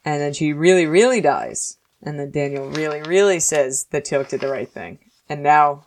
And 0.05 0.21
then 0.21 0.33
she 0.33 0.53
really, 0.53 0.87
really 0.87 1.21
dies. 1.21 1.77
And 2.03 2.19
then 2.19 2.31
Daniel 2.31 2.69
really, 2.71 3.03
really 3.03 3.41
says 3.41 3.85
that 3.91 4.05
Teal'c 4.05 4.29
did 4.29 4.41
the 4.41 4.49
right 4.49 4.71
thing. 4.71 4.99
And 5.29 5.43
now 5.43 5.87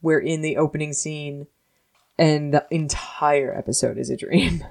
we're 0.00 0.20
in 0.20 0.40
the 0.40 0.56
opening 0.56 0.92
scene, 0.92 1.46
and 2.18 2.54
the 2.54 2.66
entire 2.70 3.56
episode 3.56 3.98
is 3.98 4.10
a 4.10 4.16
dream. 4.16 4.64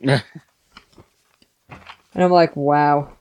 And 2.16 2.24
I'm 2.24 2.30
like, 2.30 2.56
wow, 2.56 3.12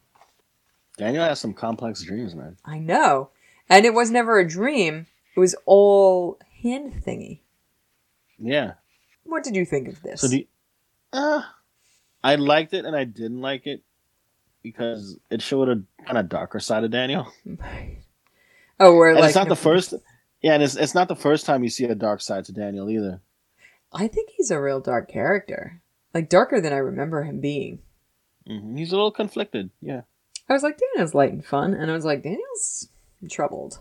Daniel 0.97 1.25
has 1.25 1.41
some 1.41 1.53
complex 1.53 2.01
dreams, 2.01 2.33
man. 2.33 2.55
I 2.63 2.79
know. 2.79 3.29
And 3.67 3.85
it 3.85 3.93
was 3.93 4.09
never 4.09 4.39
a 4.39 4.47
dream, 4.47 5.07
it 5.35 5.39
was 5.39 5.53
all 5.65 6.39
hand 6.63 7.03
thingy. 7.05 7.41
Yeah. 8.39 8.75
What 9.25 9.43
did 9.43 9.53
you 9.57 9.65
think 9.65 9.89
of 9.89 10.01
this? 10.01 10.21
So 10.21 10.27
you, 10.27 10.45
uh, 11.11 11.41
I 12.23 12.35
liked 12.35 12.73
it 12.73 12.85
and 12.85 12.95
I 12.95 13.03
didn't 13.03 13.41
like 13.41 13.67
it 13.67 13.83
because 14.65 15.19
it 15.30 15.43
showed 15.43 15.69
a 15.69 15.84
kind 16.06 16.17
of 16.17 16.28
darker 16.28 16.60
side 16.60 16.84
of 16.84 16.89
Daniel. 16.89 17.32
oh, 18.80 18.95
we're 18.95 19.13
like. 19.13 19.25
it's 19.25 19.36
not 19.36 19.47
the 19.47 19.56
first. 19.69 19.93
Yeah, 20.41 20.56
and 20.56 20.63
it's 20.63 20.75
it's 20.75 20.95
not 20.95 21.08
the 21.08 21.15
first 21.15 21.45
time 21.45 21.63
you 21.63 21.69
see 21.69 21.86
a 21.86 21.93
dark 21.93 22.19
side 22.19 22.45
to 22.45 22.51
Daniel 22.51 22.89
either. 22.89 23.21
I 23.93 24.08
think 24.08 24.32
he's 24.36 24.49
a 24.49 24.60
real 24.60 24.80
dark 24.82 25.08
character. 25.08 25.82
Like, 26.15 26.30
darker 26.30 26.60
than 26.60 26.73
I 26.73 26.78
remember 26.78 27.23
him 27.23 27.39
being. 27.39 27.80
hmm 28.47 28.75
He's 28.75 28.91
a 28.91 28.95
little 28.95 29.12
conflicted. 29.12 29.69
Yeah, 29.82 30.01
I 30.49 30.54
was 30.54 30.63
like, 30.63 30.80
Daniel's 30.80 31.13
light 31.13 31.32
and 31.32 31.45
fun. 31.45 31.73
And 31.75 31.91
I 31.91 31.93
was 31.93 32.06
like, 32.06 32.23
Daniel's 32.23 32.89
troubled. 33.30 33.80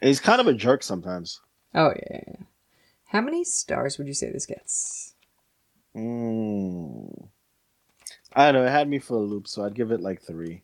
he's 0.00 0.20
kind 0.20 0.40
of 0.40 0.46
a 0.46 0.54
jerk 0.54 0.82
sometimes. 0.82 1.40
Oh, 1.74 1.92
yeah. 2.10 2.36
How 3.08 3.20
many 3.20 3.44
stars 3.44 3.98
would 3.98 4.06
you 4.06 4.14
say 4.14 4.30
this 4.32 4.46
gets? 4.46 5.14
Mm. 5.94 7.28
I 8.34 8.50
don't 8.50 8.62
know. 8.62 8.66
It 8.66 8.72
had 8.72 8.88
me 8.88 8.98
for 8.98 9.14
a 9.14 9.20
loop, 9.20 9.46
so 9.46 9.64
I'd 9.64 9.74
give 9.74 9.92
it 9.92 10.00
like 10.00 10.20
three. 10.20 10.62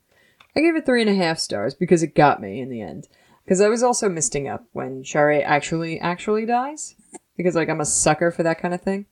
I 0.57 0.61
gave 0.61 0.75
it 0.75 0.85
three 0.85 1.03
and 1.03 1.11
a 1.11 1.15
half 1.15 1.39
stars 1.39 1.75
because 1.75 2.03
it 2.03 2.15
got 2.15 2.41
me 2.41 2.61
in 2.61 2.69
the 2.69 2.83
end. 2.83 3.07
Because 3.45 3.61
I 3.61 3.69
was 3.69 3.83
also 3.83 4.09
misting 4.09 4.49
up 4.49 4.65
when 4.73 5.05
Shari 5.05 5.43
actually 5.43 6.01
actually 6.01 6.47
dies. 6.47 6.97
Because 7.37 7.55
like 7.55 7.69
I'm 7.69 7.81
a 7.81 7.87
sucker 7.87 8.31
for 8.31 8.43
that 8.43 8.61
kind 8.61 8.75
of 8.75 8.83
thing. 8.83 9.07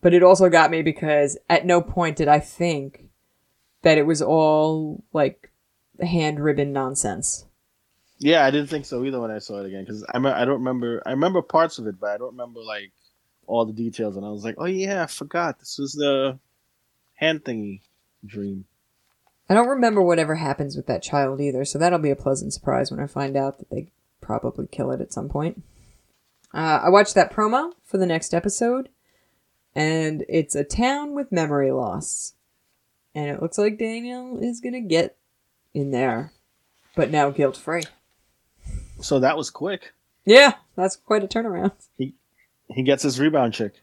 But 0.00 0.14
it 0.14 0.22
also 0.22 0.48
got 0.48 0.70
me 0.70 0.82
because 0.82 1.36
at 1.50 1.66
no 1.66 1.80
point 1.80 2.16
did 2.16 2.28
I 2.28 2.38
think 2.38 3.04
that 3.82 3.98
it 3.98 4.06
was 4.06 4.22
all 4.22 5.02
like 5.12 5.50
hand 6.00 6.40
ribbon 6.40 6.72
nonsense. 6.72 7.46
Yeah, 8.18 8.44
I 8.44 8.50
didn't 8.50 8.68
think 8.68 8.86
so 8.86 9.04
either 9.04 9.20
when 9.20 9.30
I 9.30 9.38
saw 9.38 9.60
it 9.60 9.66
again 9.66 9.84
because 9.84 10.04
I 10.12 10.18
I 10.18 10.44
don't 10.44 10.60
remember. 10.60 11.02
I 11.04 11.10
remember 11.10 11.42
parts 11.42 11.78
of 11.78 11.86
it, 11.88 12.00
but 12.00 12.10
I 12.10 12.18
don't 12.18 12.32
remember 12.32 12.60
like 12.60 12.92
all 13.46 13.66
the 13.66 13.72
details. 13.72 14.16
And 14.16 14.24
I 14.24 14.30
was 14.30 14.44
like, 14.44 14.56
oh 14.58 14.66
yeah, 14.66 15.02
I 15.02 15.06
forgot 15.06 15.58
this 15.58 15.78
was 15.78 15.92
the 15.92 16.38
hand 17.14 17.44
thingy 17.44 17.80
dream. 18.28 18.66
I 19.50 19.54
don't 19.54 19.68
remember 19.68 20.02
whatever 20.02 20.34
happens 20.36 20.76
with 20.76 20.86
that 20.86 21.02
child 21.02 21.40
either, 21.40 21.64
so 21.64 21.78
that'll 21.78 21.98
be 21.98 22.10
a 22.10 22.16
pleasant 22.16 22.52
surprise 22.52 22.90
when 22.90 23.00
I 23.00 23.06
find 23.06 23.36
out 23.36 23.58
that 23.58 23.70
they 23.70 23.88
probably 24.20 24.66
kill 24.66 24.90
it 24.90 25.00
at 25.00 25.12
some 25.12 25.28
point. 25.28 25.62
Uh, 26.52 26.80
I 26.84 26.88
watched 26.90 27.14
that 27.14 27.32
promo 27.32 27.72
for 27.84 27.98
the 27.98 28.06
next 28.06 28.34
episode, 28.34 28.90
and 29.74 30.24
it's 30.28 30.54
a 30.54 30.64
town 30.64 31.14
with 31.14 31.32
memory 31.32 31.72
loss. 31.72 32.34
And 33.14 33.30
it 33.30 33.40
looks 33.40 33.58
like 33.58 33.78
Daniel 33.78 34.38
is 34.42 34.60
gonna 34.60 34.82
get 34.82 35.16
in 35.72 35.90
there, 35.90 36.32
but 36.94 37.10
now 37.10 37.30
guilt 37.30 37.56
free. 37.56 37.82
So 39.00 39.18
that 39.20 39.36
was 39.36 39.50
quick. 39.50 39.92
Yeah, 40.24 40.54
that's 40.76 40.96
quite 40.96 41.24
a 41.24 41.28
turnaround. 41.28 41.72
He 41.96 42.82
gets 42.82 43.02
his 43.02 43.18
rebound 43.18 43.54
chick. 43.54 43.74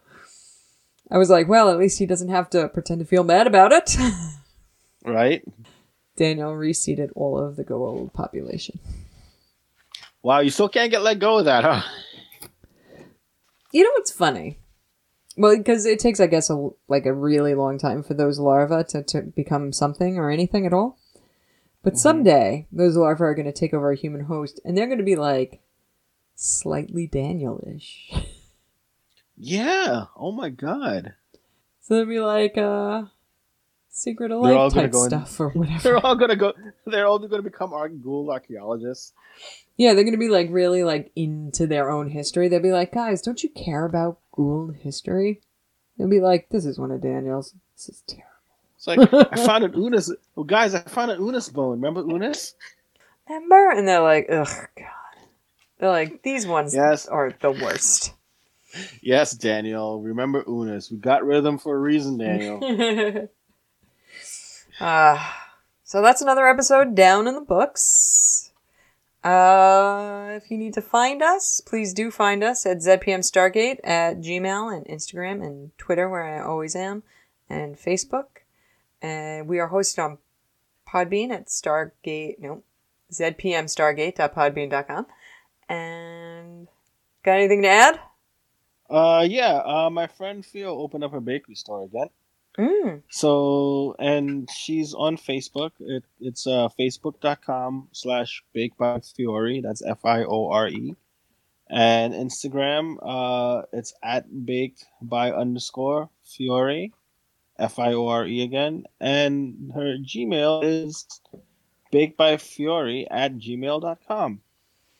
I 1.11 1.17
was 1.17 1.29
like, 1.29 1.47
well, 1.47 1.69
at 1.69 1.77
least 1.77 1.99
he 1.99 2.05
doesn't 2.05 2.29
have 2.29 2.49
to 2.51 2.67
pretend 2.69 2.99
to 2.99 3.05
feel 3.05 3.23
bad 3.23 3.47
about 3.47 3.71
it. 3.71 3.95
Right? 5.05 5.43
Daniel 6.17 6.51
reseeded 6.51 7.09
all 7.15 7.37
of 7.37 7.55
the 7.55 7.63
Goa'uld 7.63 8.11
population. 8.13 8.79
Wow, 10.23 10.39
you 10.39 10.49
still 10.49 10.69
can't 10.69 10.89
get 10.89 11.03
let 11.03 11.19
go 11.19 11.37
of 11.37 11.45
that, 11.45 11.63
huh? 11.63 11.83
You 13.71 13.83
know 13.83 13.91
what's 13.91 14.11
funny? 14.11 14.57
Well, 15.37 15.55
because 15.57 15.85
it 15.85 15.99
takes, 15.99 16.19
I 16.19 16.27
guess, 16.27 16.49
a, 16.49 16.69
like 16.87 17.05
a 17.05 17.13
really 17.13 17.53
long 17.53 17.77
time 17.77 18.01
for 18.01 18.13
those 18.13 18.39
larvae 18.39 18.83
to, 18.89 19.03
to 19.03 19.21
become 19.21 19.73
something 19.73 20.17
or 20.17 20.31
anything 20.31 20.65
at 20.65 20.73
all. 20.73 20.97
But 21.83 21.93
mm-hmm. 21.93 21.99
someday, 21.99 22.67
those 22.71 22.95
larvae 22.95 23.23
are 23.23 23.35
going 23.35 23.45
to 23.45 23.51
take 23.51 23.73
over 23.73 23.91
a 23.91 23.97
human 23.97 24.21
host, 24.21 24.59
and 24.65 24.75
they're 24.75 24.87
going 24.87 24.97
to 24.97 25.03
be 25.03 25.17
like 25.17 25.61
slightly 26.35 27.05
Daniel-ish. 27.05 28.11
Yeah. 29.37 30.05
Oh 30.15 30.31
my 30.31 30.49
god. 30.49 31.13
so 31.81 31.95
they'll 31.95 32.05
be 32.05 32.19
like, 32.19 32.57
uh, 32.57 33.03
secret 33.89 34.31
of 34.31 34.41
life 34.41 34.73
type 34.73 34.91
go 34.91 35.03
in- 35.03 35.09
stuff 35.09 35.39
or 35.39 35.49
whatever. 35.49 35.79
They're 35.83 35.97
all 36.05 36.15
gonna 36.15 36.35
go. 36.35 36.53
They're 36.85 37.07
all 37.07 37.19
gonna 37.19 37.41
become 37.43 37.71
Goa'uld 37.71 38.29
archaeologists. 38.31 39.13
Yeah, 39.77 39.93
they're 39.93 40.03
gonna 40.05 40.17
be 40.17 40.29
like 40.29 40.47
really 40.51 40.83
like 40.83 41.11
into 41.15 41.67
their 41.67 41.89
own 41.91 42.09
history. 42.09 42.47
They'll 42.47 42.61
be 42.61 42.71
like, 42.71 42.93
guys, 42.93 43.21
don't 43.21 43.43
you 43.43 43.49
care 43.49 43.85
about 43.85 44.19
Goa'uld 44.33 44.77
history? 44.77 45.41
They'll 45.97 46.09
be 46.09 46.19
like, 46.21 46.49
this 46.49 46.65
is 46.65 46.77
one 46.79 46.91
of 46.91 47.01
Daniel's. 47.01 47.53
This 47.75 47.89
is 47.89 48.03
terrible. 48.07 48.29
It's 48.77 48.87
like 48.87 49.13
I 49.33 49.35
found 49.45 49.63
an 49.63 49.73
Unas. 49.73 50.11
Oh, 50.37 50.43
guys, 50.43 50.75
I 50.75 50.81
found 50.81 51.11
an 51.11 51.19
Unas 51.19 51.49
bone. 51.49 51.81
Remember 51.81 52.01
Unas? 52.01 52.53
Remember? 53.27 53.71
And 53.71 53.87
they're 53.87 54.01
like, 54.01 54.27
ugh, 54.29 54.47
god. 54.77 54.85
They're 55.79 55.89
like, 55.89 56.21
these 56.23 56.45
ones 56.45 56.73
Yes. 56.75 57.07
are 57.07 57.31
the 57.41 57.51
worst. 57.51 58.13
Yes, 59.01 59.31
Daniel. 59.33 60.01
Remember 60.01 60.43
Unas? 60.43 60.91
We 60.91 60.97
got 60.97 61.25
rid 61.25 61.37
of 61.37 61.43
them 61.43 61.57
for 61.57 61.75
a 61.75 61.79
reason, 61.79 62.17
Daniel. 62.17 63.29
uh, 64.79 65.31
so 65.83 66.01
that's 66.01 66.21
another 66.21 66.47
episode 66.47 66.95
down 66.95 67.27
in 67.27 67.35
the 67.35 67.41
books. 67.41 68.51
Uh, 69.23 70.33
if 70.35 70.51
you 70.51 70.57
need 70.57 70.73
to 70.75 70.81
find 70.81 71.21
us, 71.23 71.59
please 71.61 71.93
do 71.93 72.11
find 72.11 72.43
us 72.43 72.65
at 72.65 72.77
ZPM 72.77 73.21
Stargate 73.21 73.79
at 73.83 74.19
Gmail 74.19 74.75
and 74.75 74.85
Instagram 74.85 75.43
and 75.43 75.75
Twitter, 75.79 76.07
where 76.07 76.23
I 76.23 76.43
always 76.43 76.75
am, 76.75 77.01
and 77.49 77.75
Facebook. 77.75 78.25
And 79.01 79.47
we 79.47 79.59
are 79.59 79.69
hosted 79.69 80.03
on 80.03 80.19
Podbean 80.87 81.31
at 81.31 81.47
Stargate, 81.47 82.37
no, 82.39 82.61
zpmstargate.podbean.com. 83.11 85.07
And 85.67 86.67
got 87.23 87.33
anything 87.33 87.63
to 87.63 87.67
add? 87.67 87.99
Uh, 88.89 89.25
yeah. 89.29 89.61
Uh, 89.65 89.89
my 89.89 90.07
friend 90.07 90.45
Theo 90.45 90.77
opened 90.77 91.03
up 91.03 91.13
a 91.13 91.21
bakery 91.21 91.55
store 91.55 91.83
again. 91.83 92.09
Mm. 92.57 93.01
So, 93.09 93.95
and 93.99 94.49
she's 94.49 94.93
on 94.93 95.17
Facebook. 95.17 95.71
It, 95.79 96.03
it's 96.19 96.47
uh, 96.47 96.69
facebook.com 96.79 97.89
slash 97.91 98.43
bake 98.53 98.77
by 98.77 98.99
Fiore. 98.99 99.61
That's 99.61 99.81
F 99.85 100.05
I 100.05 100.23
O 100.23 100.49
R 100.49 100.69
E. 100.69 100.95
And 101.69 102.13
Instagram, 102.13 102.97
uh, 103.01 103.63
it's 103.73 103.93
at 104.03 104.45
baked 104.45 104.85
by 105.01 105.31
underscore 105.31 106.09
Fiore. 106.23 106.91
F 107.57 107.79
I 107.79 107.93
O 107.93 108.07
R 108.07 108.25
E 108.25 108.43
again. 108.43 108.85
And 108.99 109.71
her 109.73 109.97
Gmail 109.97 110.63
is 110.63 111.05
baked 111.91 112.17
by 112.17 112.37
Fiore 112.37 113.07
at 113.09 113.37
gmail.com. 113.37 114.41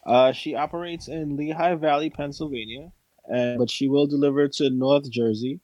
Uh, 0.05 0.31
she 0.31 0.55
operates 0.55 1.07
in 1.07 1.35
Lehigh 1.35 1.75
Valley, 1.75 2.09
Pennsylvania, 2.09 2.91
and, 3.29 3.57
but 3.59 3.69
she 3.69 3.87
will 3.87 4.07
deliver 4.07 4.47
to 4.47 4.69
North 4.69 5.09
Jersey 5.09 5.59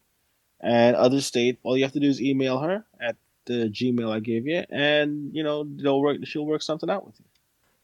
and 0.60 0.96
other 0.96 1.22
state. 1.22 1.60
All 1.64 1.78
you 1.78 1.84
have 1.84 1.94
to 1.94 2.00
do 2.00 2.08
is 2.08 2.22
email 2.22 2.60
her 2.60 2.86
at 3.00 3.16
the 3.46 3.70
Gmail 3.70 4.12
I 4.12 4.20
gave 4.20 4.48
you, 4.48 4.64
and 4.70 5.34
you 5.34 5.44
know 5.44 5.64
they'll 5.64 6.02
work. 6.02 6.18
She'll 6.26 6.46
work 6.46 6.62
something 6.62 6.90
out 6.90 7.06
with 7.06 7.20
you. 7.20 7.26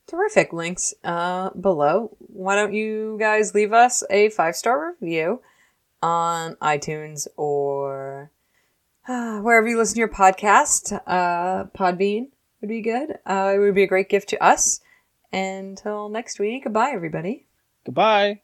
Terrific 0.07 0.53
links 0.53 0.93
uh, 1.03 1.49
below. 1.49 2.15
Why 2.19 2.55
don't 2.55 2.73
you 2.73 3.17
guys 3.19 3.53
leave 3.53 3.73
us 3.73 4.03
a 4.09 4.29
five 4.29 4.55
star 4.55 4.95
review 5.01 5.41
on 6.01 6.55
iTunes 6.55 7.27
or 7.35 8.31
uh, 9.07 9.39
wherever 9.41 9.67
you 9.67 9.77
listen 9.77 9.95
to 9.95 9.99
your 9.99 10.07
podcast? 10.07 10.97
Uh, 11.05 11.65
Podbean 11.77 12.29
would 12.61 12.69
be 12.69 12.81
good. 12.81 13.19
Uh, 13.25 13.53
it 13.55 13.59
would 13.59 13.75
be 13.75 13.83
a 13.83 13.87
great 13.87 14.09
gift 14.09 14.29
to 14.29 14.43
us. 14.43 14.79
Until 15.33 16.07
next 16.07 16.39
week, 16.39 16.63
goodbye, 16.63 16.91
everybody. 16.93 17.45
Goodbye. 17.85 18.39